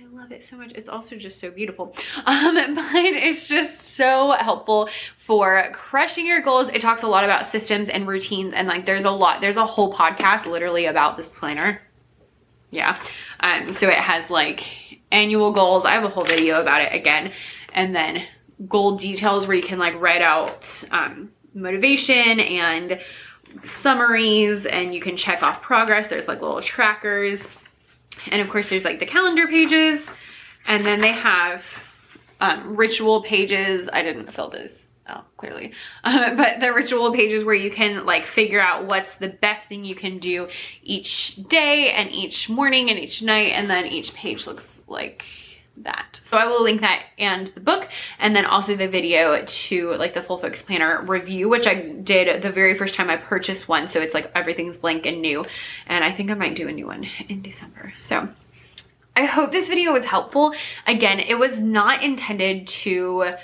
I 0.00 0.04
love 0.14 0.32
it 0.32 0.44
so 0.44 0.56
much. 0.56 0.72
It's 0.74 0.88
also 0.88 1.16
just 1.16 1.40
so 1.40 1.50
beautiful. 1.50 1.94
Um, 2.26 2.56
but 2.74 2.84
it's 2.94 3.46
just 3.46 3.94
so 3.96 4.32
helpful 4.32 4.90
for 5.26 5.70
crushing 5.72 6.26
your 6.26 6.42
goals. 6.42 6.68
It 6.68 6.82
talks 6.82 7.02
a 7.02 7.08
lot 7.08 7.24
about 7.24 7.46
systems 7.46 7.88
and 7.88 8.06
routines 8.08 8.52
and 8.54 8.66
like 8.66 8.84
there's 8.84 9.04
a 9.04 9.10
lot, 9.10 9.40
there's 9.40 9.56
a 9.56 9.66
whole 9.66 9.94
podcast 9.94 10.46
literally 10.46 10.86
about 10.86 11.16
this 11.16 11.28
planner. 11.28 11.80
Yeah. 12.70 13.00
Um, 13.38 13.72
so 13.72 13.88
it 13.88 13.94
has 13.94 14.28
like 14.28 14.66
annual 15.12 15.52
goals. 15.52 15.84
I 15.84 15.92
have 15.92 16.04
a 16.04 16.08
whole 16.08 16.24
video 16.24 16.60
about 16.60 16.82
it 16.82 16.92
again. 16.92 17.32
And 17.72 17.94
then 17.94 18.24
goal 18.68 18.96
details 18.96 19.46
where 19.46 19.56
you 19.56 19.62
can 19.62 19.78
like 19.78 20.00
write 20.00 20.22
out 20.22 20.84
um, 20.90 21.30
motivation 21.54 22.40
and 22.40 23.00
summaries 23.64 24.66
and 24.66 24.94
you 24.94 25.00
can 25.00 25.16
check 25.16 25.42
off 25.42 25.62
progress. 25.62 26.08
There's 26.08 26.28
like 26.28 26.40
little 26.40 26.62
trackers. 26.62 27.40
And 28.30 28.40
of 28.42 28.48
course 28.48 28.68
there's 28.68 28.84
like 28.84 29.00
the 29.00 29.06
calendar 29.06 29.46
pages 29.46 30.08
and 30.66 30.84
then 30.84 31.00
they 31.00 31.12
have 31.12 31.62
um, 32.40 32.76
ritual 32.76 33.22
pages. 33.22 33.88
I 33.92 34.02
didn't 34.02 34.32
fill 34.32 34.50
this 34.50 34.72
out 35.06 35.36
clearly, 35.36 35.72
uh, 36.04 36.34
but 36.36 36.60
the 36.60 36.72
ritual 36.72 37.12
pages 37.12 37.44
where 37.44 37.54
you 37.54 37.70
can 37.70 38.06
like 38.06 38.26
figure 38.26 38.60
out 38.60 38.86
what's 38.86 39.16
the 39.16 39.28
best 39.28 39.66
thing 39.68 39.84
you 39.84 39.94
can 39.94 40.18
do 40.18 40.48
each 40.82 41.36
day 41.48 41.90
and 41.90 42.10
each 42.10 42.48
morning 42.48 42.90
and 42.90 42.98
each 42.98 43.22
night. 43.22 43.52
And 43.52 43.68
then 43.68 43.86
each 43.86 44.14
page 44.14 44.46
looks 44.46 44.80
like 44.86 45.24
that. 45.84 46.20
So 46.24 46.36
I 46.36 46.46
will 46.46 46.62
link 46.62 46.80
that 46.80 47.04
and 47.18 47.48
the 47.48 47.60
book 47.60 47.88
and 48.18 48.34
then 48.34 48.46
also 48.46 48.76
the 48.76 48.88
video 48.88 49.44
to 49.44 49.94
like 49.94 50.14
the 50.14 50.22
full 50.22 50.38
focus 50.38 50.62
planner 50.62 51.02
review, 51.02 51.48
which 51.48 51.66
I 51.66 51.74
did 51.74 52.42
the 52.42 52.50
very 52.50 52.76
first 52.76 52.94
time 52.94 53.10
I 53.10 53.16
purchased 53.16 53.68
one. 53.68 53.88
So 53.88 54.00
it's 54.00 54.14
like 54.14 54.30
everything's 54.34 54.78
blank 54.78 55.06
and 55.06 55.20
new. 55.20 55.44
And 55.86 56.04
I 56.04 56.12
think 56.12 56.30
I 56.30 56.34
might 56.34 56.56
do 56.56 56.68
a 56.68 56.72
new 56.72 56.86
one 56.86 57.06
in 57.28 57.42
December. 57.42 57.92
So 57.98 58.28
I 59.16 59.24
hope 59.24 59.52
this 59.52 59.68
video 59.68 59.92
was 59.92 60.04
helpful. 60.04 60.54
Again, 60.86 61.20
it 61.20 61.38
was 61.38 61.60
not 61.60 62.02
intended 62.02 62.68
to 62.68 63.34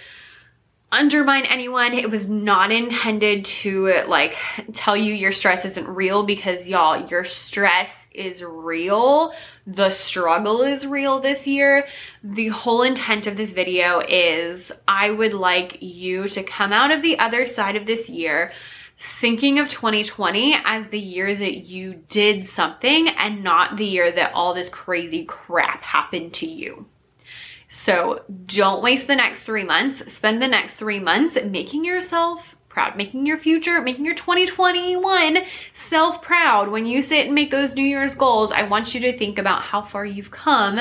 undermine 0.92 1.44
anyone. 1.46 1.92
It 1.92 2.10
was 2.10 2.28
not 2.28 2.70
intended 2.70 3.44
to 3.44 4.04
like 4.06 4.36
tell 4.72 4.96
you 4.96 5.12
your 5.12 5.32
stress 5.32 5.64
isn't 5.64 5.86
real 5.88 6.24
because 6.24 6.66
y'all, 6.66 7.08
your 7.08 7.24
stress 7.24 7.92
is 8.16 8.42
real. 8.42 9.32
The 9.66 9.90
struggle 9.90 10.62
is 10.62 10.86
real 10.86 11.20
this 11.20 11.46
year. 11.46 11.86
The 12.24 12.48
whole 12.48 12.82
intent 12.82 13.26
of 13.26 13.36
this 13.36 13.52
video 13.52 14.00
is 14.00 14.72
I 14.88 15.10
would 15.10 15.34
like 15.34 15.82
you 15.82 16.28
to 16.30 16.42
come 16.42 16.72
out 16.72 16.90
of 16.90 17.02
the 17.02 17.18
other 17.18 17.46
side 17.46 17.76
of 17.76 17.86
this 17.86 18.08
year 18.08 18.52
thinking 19.20 19.58
of 19.58 19.68
2020 19.68 20.56
as 20.64 20.88
the 20.88 20.98
year 20.98 21.34
that 21.34 21.66
you 21.66 22.02
did 22.08 22.48
something 22.48 23.08
and 23.08 23.44
not 23.44 23.76
the 23.76 23.84
year 23.84 24.10
that 24.10 24.32
all 24.32 24.54
this 24.54 24.68
crazy 24.68 25.24
crap 25.24 25.82
happened 25.82 26.32
to 26.34 26.46
you. 26.46 26.86
So 27.68 28.22
don't 28.46 28.82
waste 28.82 29.06
the 29.06 29.16
next 29.16 29.40
three 29.40 29.64
months. 29.64 30.12
Spend 30.12 30.40
the 30.40 30.48
next 30.48 30.74
three 30.74 31.00
months 31.00 31.36
making 31.44 31.84
yourself 31.84 32.55
proud, 32.76 32.94
making 32.94 33.24
your 33.24 33.38
future, 33.38 33.80
making 33.80 34.04
your 34.04 34.14
2021 34.14 35.38
self 35.72 36.20
proud. 36.20 36.68
When 36.68 36.84
you 36.84 37.00
sit 37.00 37.24
and 37.24 37.34
make 37.34 37.50
those 37.50 37.74
New 37.74 37.82
Year's 37.82 38.14
goals, 38.14 38.52
I 38.52 38.64
want 38.68 38.92
you 38.92 39.00
to 39.00 39.16
think 39.16 39.38
about 39.38 39.62
how 39.62 39.80
far 39.80 40.04
you've 40.04 40.30
come 40.30 40.80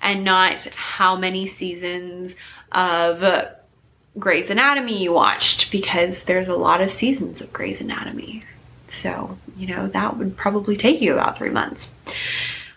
and 0.00 0.24
not 0.24 0.64
how 0.74 1.16
many 1.16 1.46
seasons 1.46 2.32
of 2.72 3.46
Grey's 4.18 4.48
Anatomy 4.48 5.02
you 5.02 5.12
watched 5.12 5.70
because 5.70 6.24
there's 6.24 6.48
a 6.48 6.56
lot 6.56 6.80
of 6.80 6.90
seasons 6.90 7.42
of 7.42 7.52
Grey's 7.52 7.82
Anatomy. 7.82 8.42
So, 8.88 9.36
you 9.54 9.66
know, 9.66 9.88
that 9.88 10.16
would 10.16 10.38
probably 10.38 10.78
take 10.78 11.02
you 11.02 11.12
about 11.12 11.36
three 11.36 11.50
months. 11.50 11.92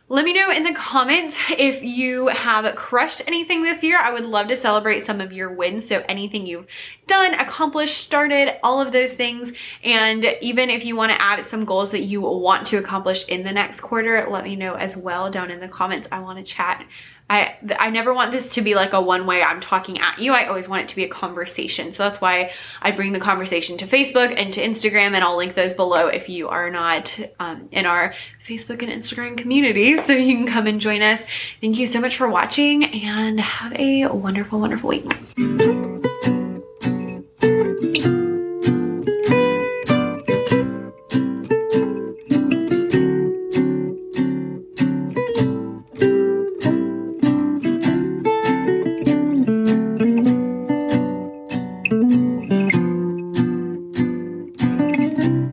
Let 0.10 0.24
me 0.24 0.32
know 0.32 0.50
in 0.52 0.64
the 0.64 0.74
comments 0.74 1.36
if 1.50 1.84
you 1.84 2.28
have 2.28 2.74
crushed 2.78 3.22
anything 3.28 3.62
this 3.62 3.84
year. 3.84 3.98
I 3.98 4.14
would 4.14 4.24
love 4.24 4.48
to 4.48 4.56
celebrate 4.56 5.06
some 5.06 5.20
of 5.20 5.34
your 5.34 5.52
wins. 5.52 5.86
So 5.86 6.02
anything 6.08 6.46
you've 6.46 6.66
done, 7.08 7.34
accomplished, 7.34 7.98
started, 7.98 8.58
all 8.64 8.80
of 8.80 8.94
those 8.94 9.12
things. 9.12 9.52
And 9.84 10.24
even 10.40 10.70
if 10.70 10.86
you 10.86 10.96
want 10.96 11.12
to 11.12 11.22
add 11.22 11.46
some 11.46 11.66
goals 11.66 11.92
that 11.92 12.04
you 12.04 12.22
want 12.22 12.68
to 12.68 12.78
accomplish 12.78 13.28
in 13.28 13.44
the 13.44 13.52
next 13.52 13.82
quarter, 13.82 14.26
let 14.30 14.46
me 14.46 14.56
know 14.56 14.76
as 14.76 14.96
well 14.96 15.30
down 15.30 15.52
in 15.52 15.60
the 15.60 15.68
comments. 15.68 16.08
I 16.10 16.22
want 16.22 16.38
to 16.38 16.44
chat 16.46 16.86
I, 17.30 17.58
I 17.78 17.90
never 17.90 18.14
want 18.14 18.32
this 18.32 18.54
to 18.54 18.62
be 18.62 18.74
like 18.74 18.94
a 18.94 19.02
one 19.02 19.26
way 19.26 19.44
I'm 19.44 19.60
talking 19.60 20.00
at 20.00 20.20
you. 20.20 20.34
I 20.34 20.48
always 20.48 20.68
want 20.68 20.84
it 20.84 20.90
to 20.90 20.96
be 20.96 21.04
a 21.04 21.10
conversation. 21.10 21.94
So 21.94 22.04
that's 22.04 22.22
why 22.22 22.52
I 22.82 22.92
bring 22.92 23.12
the 23.12 23.20
conversation 23.20 23.78
to 23.80 23.88
Facebook 23.88 24.34
and 24.38 24.54
to 24.54 24.62
Instagram 24.62 25.14
and 25.14 25.24
I'll 25.24 25.36
link 25.36 25.56
those 25.56 25.74
below 25.74 26.08
if 26.08 26.30
you 26.30 26.48
are 26.48 26.70
not 26.70 27.18
um, 27.40 27.68
in 27.72 27.86
our 27.86 28.14
Facebook 28.48 28.82
and 28.82 28.92
Instagram 28.92 29.38
communities. 29.38 30.00
So 30.08 30.14
you 30.14 30.38
can 30.38 30.48
come 30.48 30.68
and 30.68 30.80
join 30.80 31.02
us. 31.02 31.22
Thank 31.60 31.78
you 31.78 31.86
so 31.86 32.00
much 32.00 32.16
for 32.16 32.30
watching 32.30 32.86
and 32.86 33.42
have 33.42 33.74
a 33.74 34.08
wonderful, 34.08 34.60
wonderful 34.60 34.90
week. 34.90 36.07